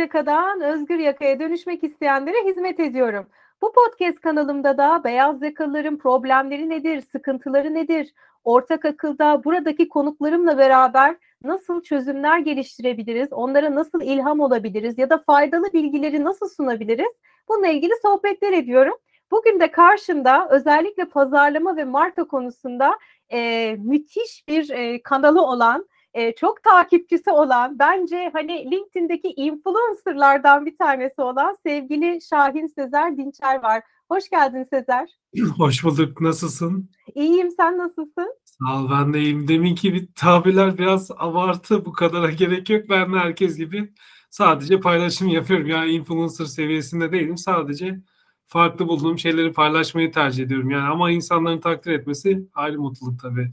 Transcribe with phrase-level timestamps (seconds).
[0.00, 3.26] yakadan özgür yakaya dönüşmek isteyenlere hizmet ediyorum.
[3.62, 11.16] Bu podcast kanalımda da beyaz yakalıların problemleri nedir, sıkıntıları nedir, ortak akılda buradaki konuklarımla beraber
[11.44, 17.12] nasıl çözümler geliştirebiliriz, onlara nasıl ilham olabiliriz ya da faydalı bilgileri nasıl sunabiliriz?
[17.48, 18.94] Bununla ilgili sohbetler ediyorum.
[19.30, 22.98] Bugün de karşımda özellikle pazarlama ve marka konusunda
[23.32, 30.76] e, müthiş bir e, kanalı olan e, çok takipçisi olan bence hani LinkedIn'deki influencerlardan bir
[30.76, 33.82] tanesi olan sevgili Şahin Sezer Dinçer var.
[34.08, 35.10] Hoş geldin Sezer.
[35.56, 36.20] Hoş bulduk.
[36.20, 36.90] Nasılsın?
[37.14, 37.50] İyiyim.
[37.50, 38.34] Sen nasılsın?
[38.44, 38.90] Sağ ol.
[38.90, 39.48] Ben de iyiyim.
[39.48, 41.84] Deminki bir tabirler biraz abartı.
[41.84, 42.82] Bu kadara gerek yok.
[42.88, 43.92] Ben de herkes gibi
[44.30, 45.66] sadece paylaşım yapıyorum.
[45.66, 47.36] Yani influencer seviyesinde değilim.
[47.36, 48.00] Sadece
[48.46, 50.70] farklı bulduğum şeyleri paylaşmayı tercih ediyorum.
[50.70, 53.52] Yani ama insanların takdir etmesi ayrı mutluluk tabii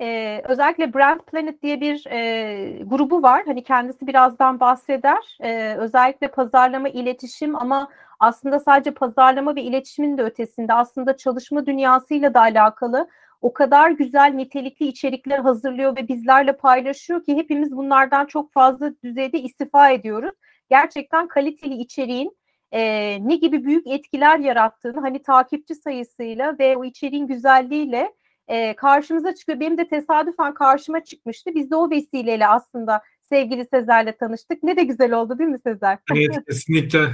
[0.00, 3.42] e, özellikle Brand Planet diye bir e, grubu var.
[3.46, 5.38] Hani kendisi birazdan bahseder.
[5.40, 7.88] E, özellikle pazarlama, iletişim ama
[8.20, 13.08] aslında sadece pazarlama ve iletişimin de ötesinde aslında çalışma dünyasıyla da alakalı
[13.40, 19.40] o kadar güzel nitelikli içerikler hazırlıyor ve bizlerle paylaşıyor ki hepimiz bunlardan çok fazla düzeyde
[19.40, 20.34] istifa ediyoruz.
[20.70, 22.36] Gerçekten kaliteli içeriğin
[22.72, 22.80] e,
[23.28, 28.12] ne gibi büyük etkiler yarattığını hani takipçi sayısıyla ve o içeriğin güzelliğiyle
[28.48, 29.60] e, karşımıza çıkıyor.
[29.60, 31.50] Benim de tesadüfen karşıma çıkmıştı.
[31.54, 34.62] Biz de o vesileyle aslında sevgili Sezer'le tanıştık.
[34.62, 35.98] Ne de güzel oldu değil mi Sezer?
[36.14, 37.08] Evet kesinlikle.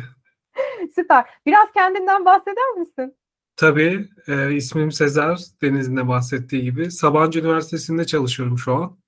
[0.95, 1.25] Süper.
[1.47, 3.17] Biraz kendinden bahseder misin?
[3.57, 4.09] Tabii.
[4.29, 5.41] E, ismim Sezer.
[5.63, 6.91] Deniz'in de bahsettiği gibi.
[6.91, 8.99] Sabancı Üniversitesi'nde çalışıyorum şu an.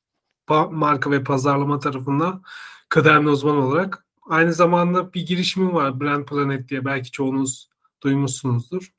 [0.48, 2.40] Pa- marka ve pazarlama tarafında
[2.88, 4.06] kıdemli uzman olarak.
[4.28, 7.70] Aynı zamanda bir girişimim var Brand Planet diye belki çoğunuz
[8.02, 8.92] duymuşsunuzdur.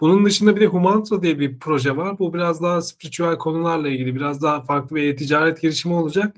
[0.00, 2.18] Bunun dışında bir de Humantra diye bir proje var.
[2.18, 6.36] Bu biraz daha spiritüel konularla ilgili, biraz daha farklı bir ticaret girişimi olacak.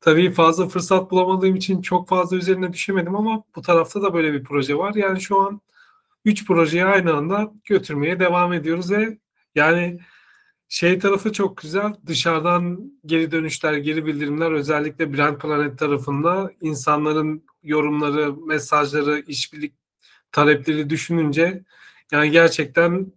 [0.00, 4.44] Tabii fazla fırsat bulamadığım için çok fazla üzerine düşemedim ama bu tarafta da böyle bir
[4.44, 4.94] proje var.
[4.94, 5.60] Yani şu an
[6.24, 9.18] üç projeyi aynı anda götürmeye devam ediyoruz ve
[9.54, 9.98] yani
[10.68, 11.94] şey tarafı çok güzel.
[12.06, 19.74] Dışarıdan geri dönüşler, geri bildirimler özellikle Brand Planet tarafında insanların yorumları, mesajları, işbirlik
[20.32, 21.64] talepleri düşününce
[22.12, 23.12] yani gerçekten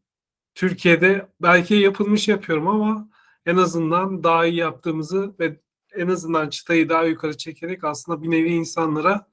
[0.56, 3.09] Türkiye'de belki yapılmış yapıyorum ama
[3.46, 5.59] en azından daha iyi yaptığımızı ve
[5.96, 9.28] en azından çıtayı daha yukarı çekerek aslında bir nevi insanlara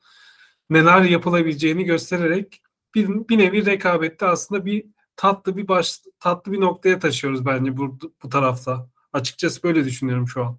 [0.70, 2.62] neler yapılabileceğini göstererek
[2.94, 4.86] bir, bir nevi rekabette aslında bir
[5.16, 8.90] tatlı bir baş tatlı bir noktaya taşıyoruz bence bu, bu tarafta.
[9.12, 10.58] Açıkçası böyle düşünüyorum şu an.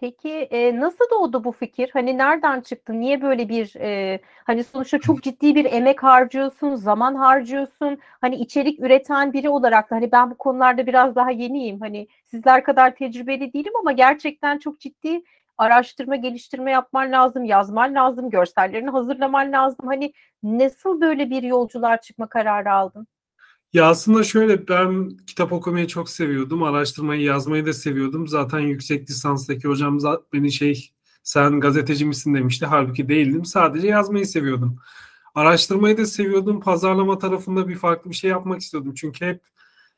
[0.00, 1.90] Peki e, nasıl doğdu bu fikir?
[1.92, 3.00] Hani nereden çıktı?
[3.00, 7.98] Niye böyle bir e, hani sonuçta çok ciddi bir emek harcıyorsun, zaman harcıyorsun.
[8.20, 11.80] Hani içerik üreten biri olarak da hani ben bu konularda biraz daha yeniyim.
[11.80, 15.22] Hani sizler kadar tecrübeli değilim ama gerçekten çok ciddi
[15.58, 19.86] araştırma, geliştirme yapman lazım, yazman lazım, görsellerini hazırlaman lazım.
[19.86, 20.12] Hani
[20.42, 23.06] nasıl böyle bir yolculuğa çıkma kararı aldın?
[23.72, 26.62] Ya aslında şöyle ben kitap okumayı çok seviyordum.
[26.62, 28.28] Araştırmayı, yazmayı da seviyordum.
[28.28, 29.98] Zaten yüksek lisanstaki hocam
[30.32, 30.90] beni şey
[31.22, 32.66] sen gazeteci misin demişti.
[32.66, 33.44] Halbuki değildim.
[33.44, 34.78] Sadece yazmayı seviyordum.
[35.34, 36.60] Araştırmayı da seviyordum.
[36.60, 38.94] Pazarlama tarafında bir farklı bir şey yapmak istiyordum.
[38.94, 39.42] Çünkü hep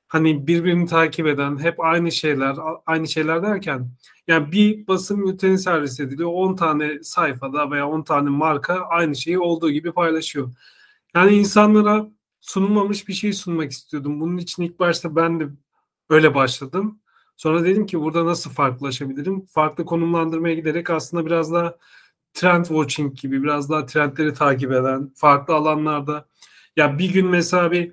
[0.09, 2.56] hani birbirini takip eden, hep aynı şeyler,
[2.87, 3.91] aynı şeyler derken
[4.28, 6.31] yani bir basın bülteni servis ediliyor.
[6.32, 10.53] 10 tane sayfada veya 10 tane marka aynı şeyi olduğu gibi paylaşıyor.
[11.15, 12.09] Yani insanlara
[12.42, 14.20] sunulmamış bir şey sunmak istiyordum.
[14.20, 15.48] Bunun için ilk başta ben de
[16.10, 17.00] öyle başladım.
[17.36, 19.47] Sonra dedim ki burada nasıl farklılaşabilirim?
[19.47, 21.76] Farklı konumlandırmaya giderek aslında biraz daha
[22.34, 26.28] trend watching gibi biraz daha trendleri takip eden farklı alanlarda
[26.76, 27.92] ya bir gün mesela bir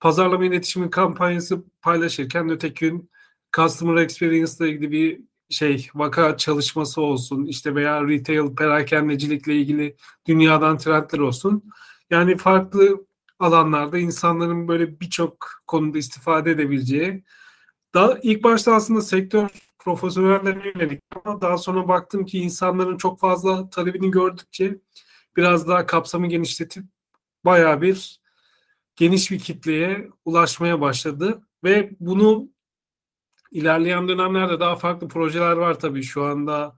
[0.00, 3.10] pazarlama iletişimi kampanyası paylaşırken öteki gün
[3.56, 5.20] customer experience ile ilgili bir
[5.50, 9.96] şey vaka çalışması olsun işte veya retail perakendecilikle ilgili
[10.26, 11.62] dünyadan trendler olsun.
[12.10, 13.06] Yani farklı
[13.42, 17.24] alanlarda insanların böyle birçok konuda istifade edebileceği.
[17.94, 23.70] Daha ilk başta aslında sektör profesyonellerine yönelik ama daha sonra baktım ki insanların çok fazla
[23.70, 24.78] talebini gördükçe
[25.36, 26.84] biraz daha kapsamı genişletip
[27.44, 28.20] bayağı bir
[28.96, 32.48] geniş bir kitleye ulaşmaya başladı ve bunu
[33.50, 36.76] ilerleyen dönemlerde daha farklı projeler var tabii şu anda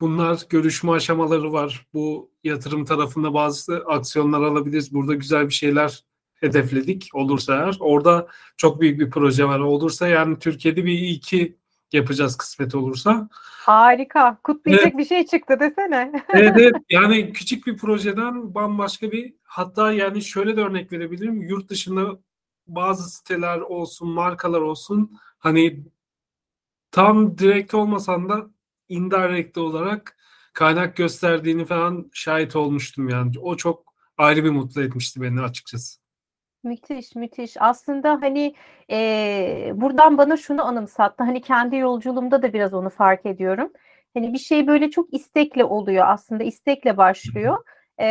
[0.00, 1.86] Bunlar görüşme aşamaları var.
[1.94, 4.94] Bu yatırım tarafında bazı aksiyonlar alabiliriz.
[4.94, 6.04] Burada güzel bir şeyler
[6.34, 7.76] hedefledik olursa eğer.
[7.80, 9.58] Orada çok büyük bir proje var.
[9.58, 11.56] Olursa yani Türkiye'de bir iki
[11.92, 13.28] yapacağız kısmet olursa.
[13.60, 14.38] Harika.
[14.44, 14.98] Kutlayacak evet.
[14.98, 16.12] bir şey çıktı desene.
[16.34, 16.74] evet, evet.
[16.90, 21.42] Yani küçük bir projeden bambaşka bir hatta yani şöyle de örnek verebilirim.
[21.42, 22.18] Yurt dışında
[22.66, 25.84] bazı siteler olsun, markalar olsun hani
[26.90, 28.50] tam direkt olmasan da
[28.90, 30.16] indirect olarak
[30.52, 33.32] kaynak gösterdiğini falan şahit olmuştum yani.
[33.42, 36.00] O çok ayrı bir mutlu etmişti beni açıkçası.
[36.62, 37.56] Müthiş, müthiş.
[37.60, 38.54] Aslında hani
[38.90, 41.24] e, buradan bana şunu anımsattı.
[41.24, 43.72] Hani kendi yolculuğumda da biraz onu fark ediyorum.
[44.14, 47.64] Hani bir şey böyle çok istekle oluyor aslında istekle başlıyor.
[47.98, 48.08] E,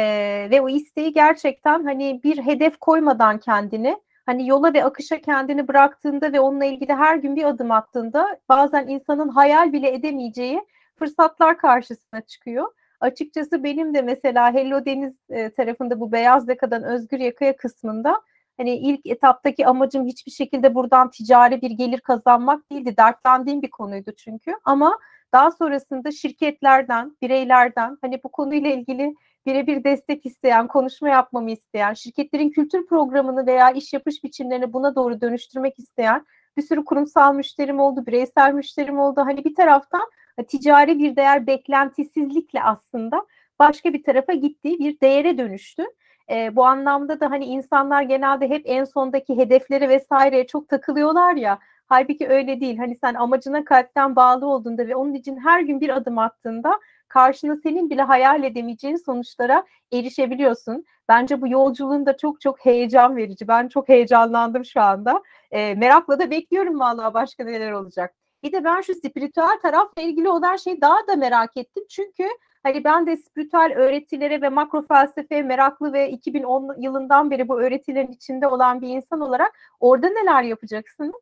[0.51, 3.97] ve o isteği gerçekten hani bir hedef koymadan kendini
[4.29, 8.87] hani yola ve akışa kendini bıraktığında ve onunla ilgili her gün bir adım attığında bazen
[8.87, 10.61] insanın hayal bile edemeyeceği
[10.95, 12.67] fırsatlar karşısına çıkıyor.
[12.99, 18.21] Açıkçası benim de mesela Hello Deniz e, tarafında bu beyaz yakadan özgür yakaya kısmında
[18.57, 22.97] hani ilk etaptaki amacım hiçbir şekilde buradan ticari bir gelir kazanmak değildi.
[22.97, 24.53] Dertlendiğim bir konuydu çünkü.
[24.65, 24.99] Ama
[25.33, 32.49] daha sonrasında şirketlerden, bireylerden hani bu konuyla ilgili birebir destek isteyen, konuşma yapmamı isteyen, şirketlerin
[32.49, 36.25] kültür programını veya iş yapış biçimlerini buna doğru dönüştürmek isteyen
[36.57, 39.21] bir sürü kurumsal müşterim oldu, bireysel müşterim oldu.
[39.25, 40.09] Hani bir taraftan
[40.47, 43.25] ticari bir değer beklentisizlikle aslında
[43.59, 45.83] başka bir tarafa gittiği bir değere dönüştü.
[46.31, 51.59] E, bu anlamda da hani insanlar genelde hep en sondaki hedeflere vesaireye çok takılıyorlar ya.
[51.87, 52.77] Halbuki öyle değil.
[52.77, 57.55] Hani sen amacına kalpten bağlı olduğunda ve onun için her gün bir adım attığında karşına
[57.55, 60.85] senin bile hayal edemeyeceğin sonuçlara erişebiliyorsun.
[61.09, 63.47] Bence bu yolculuğun da çok çok heyecan verici.
[63.47, 65.23] Ben çok heyecanlandım şu anda.
[65.51, 68.15] E, merakla da bekliyorum vallahi başka neler olacak.
[68.43, 71.83] Bir de ben şu spiritüel tarafla ilgili olan şeyi daha da merak ettim.
[71.89, 72.23] Çünkü
[72.63, 78.11] hani ben de spiritüel öğretilere ve makro felsefeye meraklı ve 2010 yılından beri bu öğretilerin
[78.11, 81.15] içinde olan bir insan olarak orada neler yapacaksınız?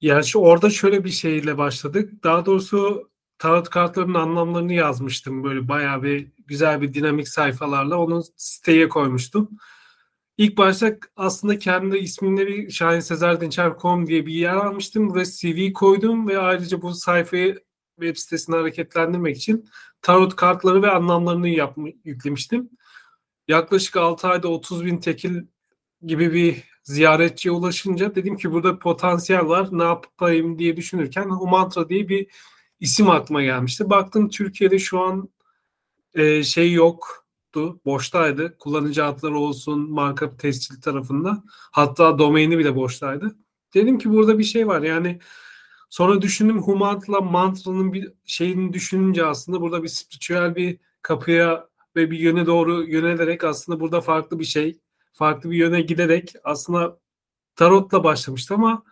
[0.00, 2.24] Yani şu orada şöyle bir şeyle başladık.
[2.24, 5.44] Daha doğrusu tarot kartlarının anlamlarını yazmıştım.
[5.44, 9.50] Böyle bayağı bir güzel bir dinamik sayfalarla onu siteye koymuştum.
[10.38, 15.10] İlk başta aslında kendi ismimle bir Şahin Sezer Dinçer.com diye bir yer almıştım.
[15.10, 17.62] Buraya CV koydum ve ayrıca bu sayfayı
[18.00, 19.68] web sitesini hareketlendirmek için
[20.02, 22.70] tarot kartları ve anlamlarını yapma, yüklemiştim.
[23.48, 25.42] Yaklaşık 6 ayda 30 bin tekil
[26.02, 32.08] gibi bir ziyaretçiye ulaşınca dedim ki burada potansiyel var ne yapayım diye düşünürken Humantra diye
[32.08, 32.26] bir
[32.80, 33.90] isim aklıma gelmişti.
[33.90, 35.28] Baktım Türkiye'de şu an
[36.14, 38.58] e, şey yoktu, boştaydı.
[38.58, 41.42] Kullanıcı adları olsun, marka tescil tarafında.
[41.48, 43.36] Hatta domaini bile boştaydı.
[43.74, 44.82] Dedim ki burada bir şey var.
[44.82, 45.20] Yani
[45.90, 52.18] sonra düşündüm Humant'la Mantra'nın bir şeyini düşününce aslında burada bir spiritüel bir kapıya ve bir
[52.18, 54.80] yöne doğru yönelerek aslında burada farklı bir şey,
[55.12, 56.98] farklı bir yöne giderek aslında
[57.56, 58.82] tarotla başlamıştı ama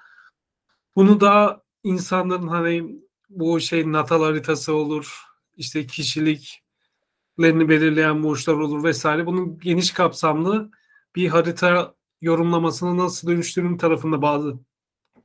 [0.96, 3.03] bunu da insanların hani
[3.34, 5.22] bu şey natal haritası olur,
[5.56, 9.26] işte kişiliklerini belirleyen burçlar olur vesaire.
[9.26, 10.70] Bunun geniş kapsamlı
[11.16, 14.54] bir harita yorumlamasını nasıl dönüştürüm tarafında bazı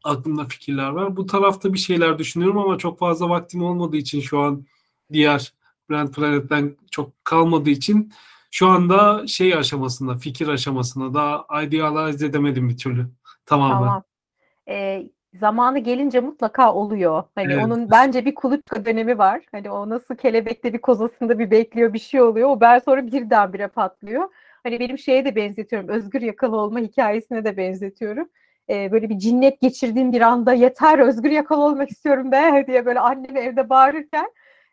[0.04, 1.18] aklımda fikirler var.
[1.18, 4.66] Bu tarafta bir şeyler düşünüyorum ama çok fazla vaktim olmadığı için şu an
[5.12, 5.54] diğer
[5.90, 8.14] Brand Planet'ten çok kalmadığı için
[8.52, 13.08] şu anda şey aşamasında, fikir aşamasında daha idealize edemedim bir türlü.
[13.46, 13.80] Tamamen.
[13.80, 14.04] Tamam.
[14.68, 17.24] Ee, zamanı gelince mutlaka oluyor.
[17.36, 17.66] Hani evet.
[17.66, 19.42] onun bence bir kuluçka dönemi var.
[19.52, 22.50] Hani o nasıl kelebekte bir kozasında bir bekliyor bir şey oluyor.
[22.50, 24.30] O ben sonra birdenbire patlıyor.
[24.64, 25.90] Hani benim şeye de benzetiyorum.
[25.90, 28.30] Özgür yakalı olma hikayesine de benzetiyorum.
[28.69, 33.00] Ee, böyle bir cinnet geçirdiğim bir anda yeter özgür yakalı olmak istiyorum be diye böyle
[33.00, 34.31] annemi evde bağırırken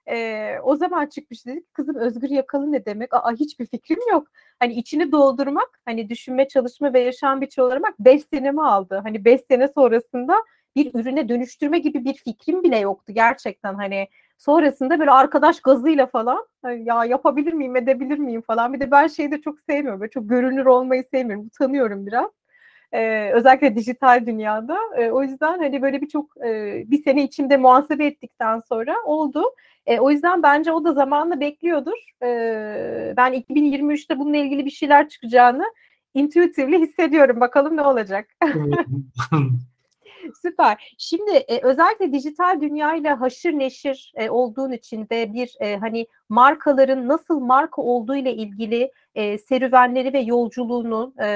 [0.09, 3.15] e, o zaman çıkmış dedik kızım özgür yakalı ne demek?
[3.15, 4.29] Aa hiçbir fikrim yok.
[4.61, 9.01] Hani içini doldurmak, hani düşünme, çalışma ve yaşam biçimi olarak 5 senemi aldı.
[9.05, 10.35] Hani 5 sene sonrasında
[10.77, 13.75] bir ürüne dönüştürme gibi bir fikrim bile yoktu gerçekten.
[13.75, 14.09] Hani
[14.39, 16.47] sonrasında böyle arkadaş gazıyla falan
[16.79, 18.43] ya yapabilir miyim edebilir miyim?
[18.43, 18.75] falan.
[18.75, 22.31] Bir de ben şeyi de çok sevmiyorum böyle çok görünür olmayı sevmiyorum utanıyorum biraz
[22.97, 24.79] ee, özellikle dijital dünyada.
[24.99, 29.45] Ee, o yüzden hani böyle birçok e, bir sene içimde muhasebe ettikten sonra oldu.
[29.87, 32.15] E, o yüzden bence o da zamanla bekliyordur.
[32.23, 35.65] Ee, ben 2023'te bununla ilgili bir şeyler çıkacağını
[36.15, 37.41] intuitively hissediyorum.
[37.41, 38.29] Bakalım ne olacak
[40.43, 40.95] Süper.
[40.99, 47.09] Şimdi e, özellikle dijital dünyayla haşır neşir e, olduğun için de bir e, hani markaların
[47.09, 51.27] nasıl marka olduğu ile ilgili e, serüvenleri ve yolculuğunu e,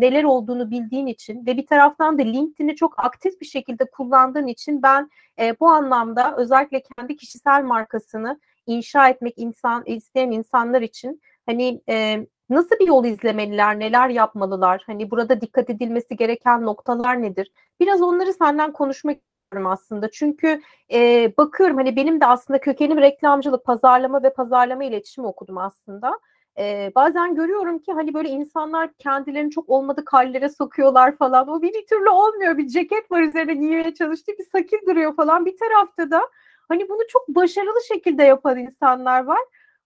[0.00, 4.82] neler olduğunu bildiğin için ve bir taraftan da LinkedIn'i çok aktif bir şekilde kullandığın için
[4.82, 11.80] ben e, bu anlamda özellikle kendi kişisel markasını inşa etmek insan isteyen insanlar için hani
[11.88, 14.82] e, Nasıl bir yol izlemeliler, neler yapmalılar?
[14.86, 17.52] Hani burada dikkat edilmesi gereken noktalar nedir?
[17.80, 20.10] Biraz onları senden konuşmak istiyorum aslında.
[20.10, 20.60] Çünkü
[20.92, 26.18] e, bakıyorum hani benim de aslında kökenim reklamcılık, pazarlama ve pazarlama iletişimi okudum aslında.
[26.58, 31.48] E, bazen görüyorum ki hani böyle insanlar kendilerini çok olmadık hallere sokuyorlar falan.
[31.48, 32.58] O bir türlü olmuyor.
[32.58, 35.46] Bir ceket var üzerine giymeye çalıştığı bir sakil duruyor falan.
[35.46, 36.28] Bir tarafta da
[36.68, 39.40] hani bunu çok başarılı şekilde yapan insanlar var.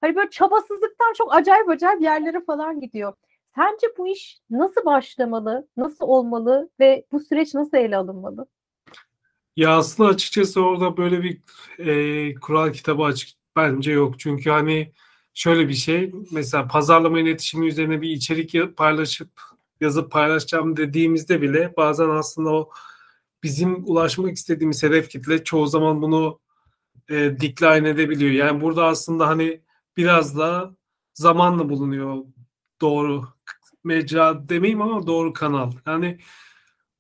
[0.06, 3.12] Hani böyle çabasızlıktan çok acayip acayip yerlere falan gidiyor.
[3.54, 8.46] Sence bu iş nasıl başlamalı, nasıl olmalı ve bu süreç nasıl ele alınmalı?
[9.56, 11.40] Ya aslında açıkçası orada böyle bir
[11.78, 14.18] e, kural kitabı açık bence yok.
[14.18, 14.92] Çünkü hani
[15.34, 19.30] şöyle bir şey mesela pazarlama iletişimi üzerine bir içerik paylaşıp
[19.80, 22.70] yazıp paylaşacağım dediğimizde bile bazen aslında o
[23.42, 26.40] bizim ulaşmak istediğimiz hedef kitle çoğu zaman bunu
[27.08, 28.32] e, decline edebiliyor.
[28.32, 29.65] Yani burada aslında hani
[29.96, 30.76] biraz da
[31.14, 32.24] zamanla bulunuyor
[32.80, 33.24] doğru
[33.84, 35.72] mecra demeyeyim ama doğru kanal.
[35.86, 36.18] Yani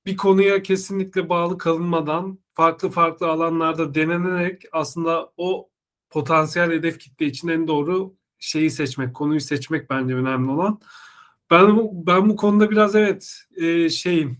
[0.06, 5.70] bir konuya kesinlikle bağlı kalınmadan farklı farklı alanlarda denenerek aslında o
[6.10, 10.80] potansiyel hedef kitle için en doğru şeyi seçmek, konuyu seçmek bence önemli olan.
[11.50, 14.38] Ben ben bu konuda biraz evet e, şeyim.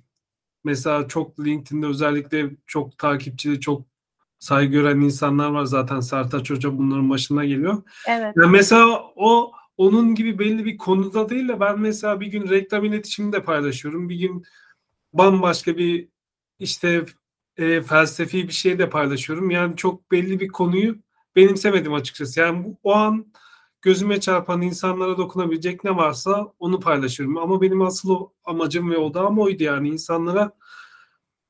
[0.64, 3.86] Mesela çok LinkedIn'de özellikle çok takipçili, çok
[4.38, 7.82] saygı gören insanlar var zaten Sertaç Hoca bunların başına geliyor.
[8.08, 8.34] Evet.
[8.36, 12.84] Yani mesela o onun gibi belli bir konuda değil de ben mesela bir gün reklam
[12.84, 14.08] iletişimi de paylaşıyorum.
[14.08, 14.44] Bir gün
[15.12, 16.08] bambaşka bir
[16.58, 17.04] işte
[17.56, 19.50] e, felsefi bir şey de paylaşıyorum.
[19.50, 20.96] Yani çok belli bir konuyu
[21.36, 22.40] benimsemedim açıkçası.
[22.40, 23.26] Yani bu, o an
[23.82, 27.36] gözüme çarpan insanlara dokunabilecek ne varsa onu paylaşıyorum.
[27.36, 30.52] Ama benim asıl amacım ve odağım oydu yani insanlara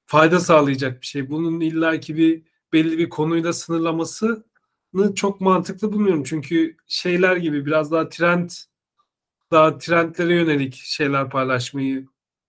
[0.07, 1.31] fayda sağlayacak bir şey.
[1.31, 2.43] Bunun illaki bir
[2.77, 4.45] belli bir konuyla sınırlamasını
[5.15, 6.25] çok mantıklı bulmuyorum.
[6.25, 8.51] Çünkü şeyler gibi biraz daha trend
[9.51, 12.07] daha trendlere yönelik şeyler paylaşmayı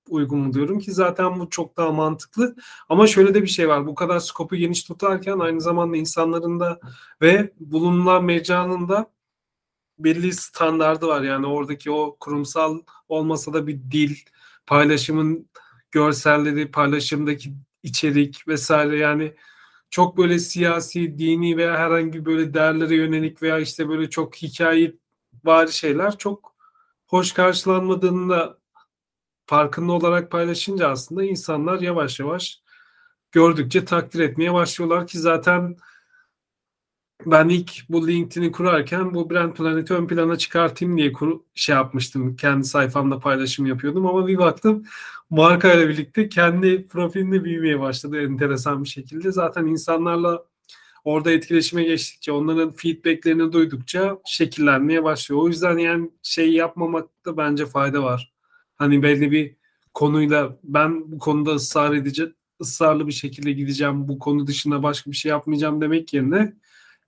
[0.10, 2.55] uygun buluyorum ki zaten bu çok daha mantıklı.
[2.89, 3.88] Ama şöyle de bir şey var.
[3.88, 6.79] Bu kadar skopu geniş tutarken aynı zamanda insanların da
[7.22, 9.12] ve bulunan mecranın da
[10.00, 11.22] belli standardı var.
[11.22, 14.15] Yani oradaki o kurumsal olmasa da bir dil,
[14.65, 15.50] paylaşımın
[15.91, 17.53] görselleri, paylaşımdaki
[17.84, 19.34] içerik vesaire yani
[19.89, 24.94] çok böyle siyasi, dini veya herhangi böyle değerlere yönelik veya işte böyle çok hikaye
[25.44, 26.56] var şeyler çok
[27.08, 28.58] hoş karşılanmadığını da
[29.46, 32.62] farkında olarak paylaşınca aslında insanlar yavaş yavaş
[33.32, 35.77] gördükçe takdir etmeye başlıyorlar ki zaten
[37.26, 42.36] ben ilk bu LinkedIn'i kurarken bu Brand Planet'i ön plana çıkartayım diye kur, şey yapmıştım.
[42.36, 44.84] Kendi sayfamda paylaşım yapıyordum ama bir baktım
[45.30, 49.32] marka ile birlikte kendi profilinde büyümeye başladı enteresan bir şekilde.
[49.32, 50.46] Zaten insanlarla
[51.04, 55.42] orada etkileşime geçtikçe, onların feedbacklerini duydukça şekillenmeye başlıyor.
[55.42, 58.34] O yüzden yani şey yapmamakta bence fayda var.
[58.76, 59.56] Hani belli bir
[59.94, 65.16] konuyla ben bu konuda ısrar edeceğim, ısrarlı bir şekilde gideceğim, bu konu dışında başka bir
[65.16, 66.54] şey yapmayacağım demek yerine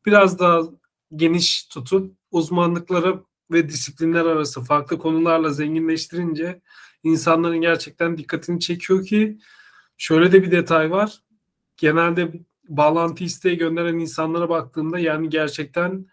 [0.09, 0.61] biraz daha
[1.15, 3.19] geniş tutup uzmanlıkları
[3.51, 6.61] ve disiplinler arası farklı konularla zenginleştirince
[7.03, 9.37] insanların gerçekten dikkatini çekiyor ki
[9.97, 11.19] şöyle de bir detay var.
[11.77, 12.31] Genelde
[12.69, 16.05] bağlantı isteği gönderen insanlara baktığımda yani gerçekten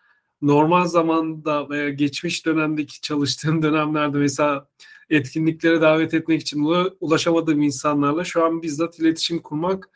[0.43, 4.69] normal zamanda veya geçmiş dönemdeki çalıştığım dönemlerde mesela
[5.11, 6.67] etkinliklere davet etmek için
[7.01, 9.91] ulaşamadığım insanlarla şu an bizzat iletişim kurmak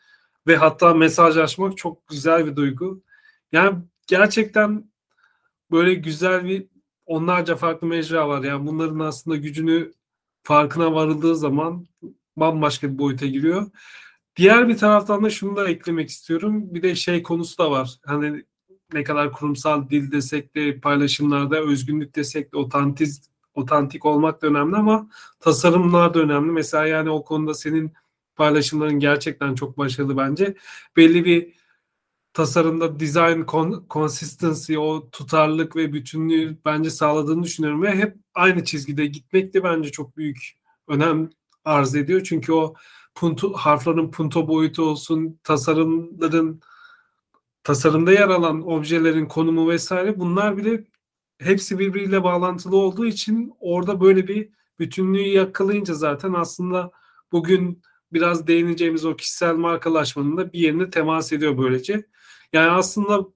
[0.47, 3.03] ve hatta mesajlaşmak çok güzel bir duygu.
[3.51, 3.77] Yani
[4.11, 4.91] gerçekten
[5.71, 6.67] böyle güzel bir
[7.05, 8.43] onlarca farklı mecra var.
[8.43, 9.91] Yani bunların aslında gücünü
[10.43, 11.87] farkına varıldığı zaman
[12.37, 13.71] bambaşka bir boyuta giriyor.
[14.35, 16.73] Diğer bir taraftan da şunu da eklemek istiyorum.
[16.73, 17.95] Bir de şey konusu da var.
[18.05, 18.45] Hani
[18.93, 24.75] ne kadar kurumsal dil desek de paylaşımlarda özgünlük desek de otantiz, otantik olmak da önemli
[24.75, 26.51] ama tasarımlar da önemli.
[26.51, 27.93] Mesela yani o konuda senin
[28.35, 30.55] paylaşımların gerçekten çok başarılı bence.
[30.97, 31.60] Belli bir
[32.33, 33.43] tasarımda design
[33.89, 39.91] consistency, o tutarlılık ve bütünlüğü bence sağladığını düşünüyorum ve hep aynı çizgide gitmek de bence
[39.91, 40.57] çok büyük
[40.87, 41.29] önem
[41.65, 42.21] arz ediyor.
[42.23, 42.73] Çünkü o
[43.15, 46.61] punto, harflerin punto boyutu olsun, tasarımların
[47.63, 50.83] tasarımda yer alan objelerin konumu vesaire bunlar bile
[51.39, 56.91] hepsi birbiriyle bağlantılı olduğu için orada böyle bir bütünlüğü yakalayınca zaten aslında
[57.31, 57.81] bugün
[58.13, 62.05] biraz değineceğimiz o kişisel markalaşmanın da bir yerine temas ediyor böylece.
[62.53, 63.27] Yani aslında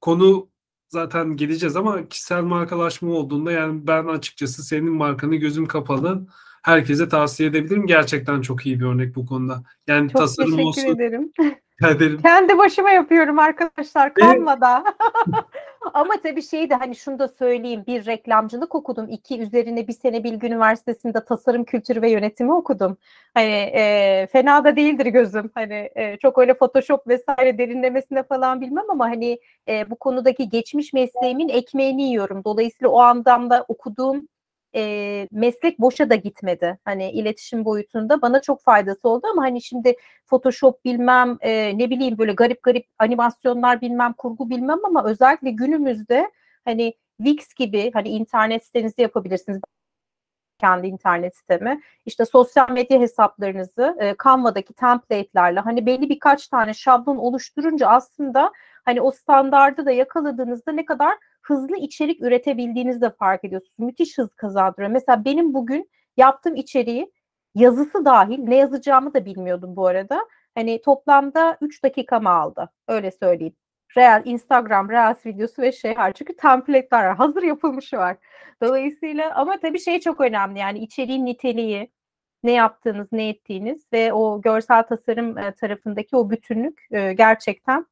[0.00, 0.48] konu
[0.88, 6.26] zaten geleceğiz ama kişisel markalaşma olduğunda yani ben açıkçası senin markanı gözüm kapalı
[6.62, 7.86] herkese tavsiye edebilirim.
[7.86, 9.62] Gerçekten çok iyi bir örnek bu konuda.
[9.86, 10.86] Yani çok tasarım teşekkür olsun.
[10.86, 11.32] ederim.
[11.80, 12.22] ederim.
[12.22, 14.14] Kendi başıma yapıyorum arkadaşlar.
[14.14, 14.84] Kanmada.
[15.94, 17.84] Ama tabii şey de hani şunu da söyleyeyim.
[17.86, 19.08] Bir reklamcılık okudum.
[19.08, 22.96] iki üzerine bir sene Bilgi Üniversitesi'nde tasarım kültürü ve yönetimi okudum.
[23.34, 25.50] Hani e, fena da değildir gözüm.
[25.54, 30.92] Hani e, çok öyle Photoshop vesaire derinlemesine falan bilmem ama hani e, bu konudaki geçmiş
[30.92, 32.44] mesleğimin ekmeğini yiyorum.
[32.44, 34.28] Dolayısıyla o anlamda okuduğum
[34.74, 36.78] e, meslek boşa da gitmedi.
[36.84, 39.94] Hani iletişim boyutunda bana çok faydası oldu ama hani şimdi
[40.26, 46.30] Photoshop bilmem e, ne bileyim böyle garip garip animasyonlar bilmem kurgu bilmem ama özellikle günümüzde
[46.68, 49.60] Hani Wix gibi hani internet sitenizi yapabilirsiniz
[50.60, 51.80] kendi internet sitemi.
[52.06, 58.52] İşte sosyal medya hesaplarınızı e, Canva'daki template'lerle hani belli birkaç tane şablon oluşturunca aslında
[58.88, 63.78] hani o standardı da yakaladığınızda ne kadar hızlı içerik üretebildiğinizi de fark ediyorsunuz.
[63.78, 64.90] Müthiş hız kazandırıyor.
[64.90, 67.12] Mesela benim bugün yaptığım içeriği
[67.54, 70.26] yazısı dahil ne yazacağımı da bilmiyordum bu arada.
[70.54, 72.70] Hani toplamda 3 dakikamı aldı.
[72.88, 73.54] Öyle söyleyeyim.
[73.96, 76.12] Real, Instagram, Reels videosu ve şey var.
[76.12, 77.16] Çünkü template'ler var.
[77.16, 78.16] Hazır yapılmışı var.
[78.62, 80.58] Dolayısıyla ama tabii şey çok önemli.
[80.58, 81.90] Yani içeriğin niteliği,
[82.42, 87.86] ne yaptığınız, ne ettiğiniz ve o görsel tasarım e, tarafındaki o bütünlük e, gerçekten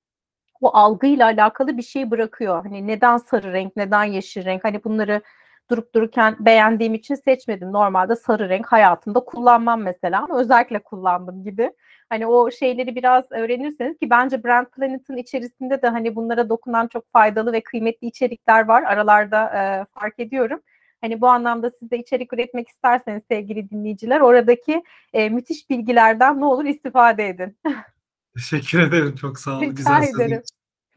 [0.61, 2.63] o algıyla alakalı bir şey bırakıyor.
[2.63, 4.65] Hani neden sarı renk, neden yeşil renk?
[4.65, 5.23] Hani bunları
[5.71, 7.73] durup dururken beğendiğim için seçmedim.
[7.73, 11.73] Normalde sarı renk hayatımda kullanmam mesela ama özellikle kullandım gibi.
[12.09, 17.13] Hani o şeyleri biraz öğrenirseniz ki bence Brand Planet'ın içerisinde de hani bunlara dokunan çok
[17.13, 18.83] faydalı ve kıymetli içerikler var.
[18.83, 20.61] Aralarda e, fark ediyorum.
[21.01, 24.83] Hani bu anlamda siz de içerik üretmek isterseniz sevgili dinleyiciler oradaki
[25.13, 27.57] e, müthiş bilgilerden ne olur istifade edin.
[28.37, 29.15] Teşekkür ederim.
[29.15, 29.63] Çok sağ olun.
[29.63, 30.43] Rica Güzel ederim.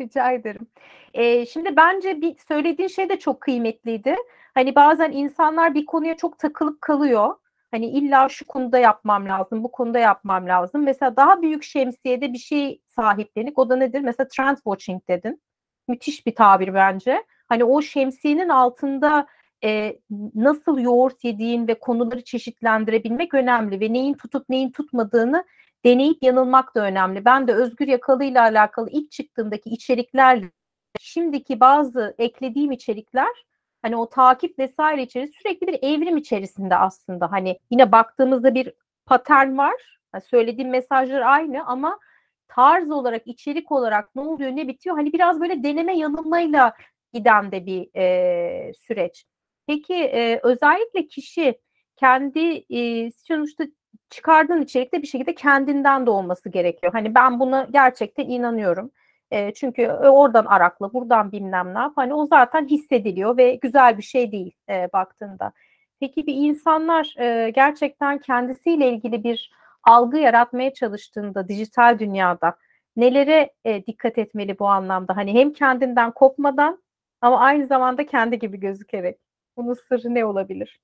[0.02, 0.68] Rica ederim.
[1.14, 4.16] Ee, şimdi bence bir söylediğin şey de çok kıymetliydi.
[4.54, 7.36] Hani bazen insanlar bir konuya çok takılıp kalıyor.
[7.72, 10.84] Hani illa şu konuda yapmam lazım, bu konuda yapmam lazım.
[10.84, 13.60] Mesela daha büyük şemsiyede bir şey sahiplenik.
[13.60, 14.02] O da nedir?
[14.02, 15.42] Mesela trend watching dedin.
[15.88, 17.24] Müthiş bir tabir bence.
[17.50, 19.28] Hani o şemsiyenin altında
[19.64, 20.00] e,
[20.36, 25.46] nasıl yoğurt yediğin ve konuları çeşitlendirebilmek önemli ve neyin tutup neyin tutmadığını
[25.86, 27.26] deneyip yanılmak da önemli.
[27.26, 30.52] Ben de Özgür Yakalı ile alakalı ilk çıktığımdaki içeriklerle
[31.00, 33.46] şimdiki bazı eklediğim içerikler
[33.82, 37.32] hani o takip vesaire içerisinde sürekli bir evrim içerisinde aslında.
[37.32, 38.74] Hani yine baktığımızda bir
[39.06, 40.00] patern var.
[40.14, 42.00] Yani söylediğim mesajlar aynı ama
[42.48, 44.96] tarz olarak, içerik olarak ne oluyor, ne bitiyor?
[44.96, 46.74] Hani biraz böyle deneme yanılmayla
[47.14, 49.26] giden de bir e, süreç.
[49.68, 51.60] Peki e, özellikle kişi
[51.96, 53.64] kendi e, sonuçta
[54.10, 56.94] çıkardığın içerikte bir şekilde kendinden de olması gerekiyor.
[56.94, 58.92] Hani ben buna gerçekten inanıyorum.
[59.32, 61.94] E, çünkü oradan arakla, buradan bilmem ne yap.
[61.96, 65.52] Hani o zaten hissediliyor ve güzel bir şey değil e, baktığında.
[66.00, 69.52] Peki bir insanlar e, gerçekten kendisiyle ilgili bir
[69.84, 72.56] algı yaratmaya çalıştığında dijital dünyada
[72.96, 75.18] nelere e, dikkat etmeli bu anlamda?
[75.18, 76.84] Hani hem kendinden kopmadan
[77.22, 79.18] ama aynı zamanda kendi gibi gözükerek.
[79.58, 80.80] Bunun sırrı ne olabilir?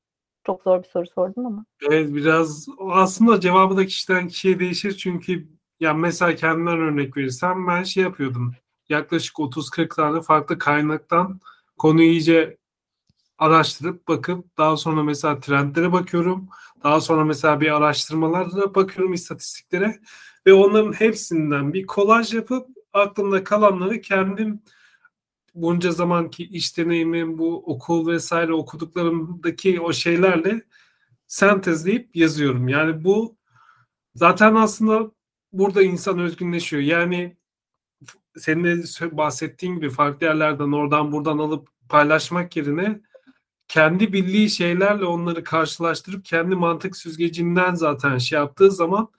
[0.45, 1.65] Çok zor bir soru sordum ama.
[1.89, 5.47] Evet biraz aslında cevabı da kişiden kişiye değişir çünkü
[5.79, 8.55] ya mesela kendimden örnek verirsem ben şey yapıyordum.
[8.89, 11.39] Yaklaşık 30-40 tane farklı kaynaktan
[11.77, 12.58] konuyu iyice
[13.38, 16.49] araştırıp bakıp daha sonra mesela trendlere bakıyorum.
[16.84, 19.99] Daha sonra mesela bir araştırmalarla bakıyorum istatistiklere
[20.47, 24.62] ve onların hepsinden bir kolaj yapıp aklımda kalanları kendim
[25.56, 30.62] bunca zamanki iş deneyimim, bu okul vesaire okuduklarımdaki o şeylerle
[31.28, 32.68] sentezleyip yazıyorum.
[32.68, 33.38] Yani bu
[34.15, 35.12] zaten aslında
[35.54, 36.82] burada insan özgünleşiyor.
[36.84, 37.38] Yani
[38.38, 43.02] senin de bahsettiğin gibi farklı yerlerden oradan buradan alıp paylaşmak yerine
[43.68, 49.10] kendi bildiği şeylerle onları karşılaştırıp kendi mantık süzgecinden zaten şey yaptığı zaman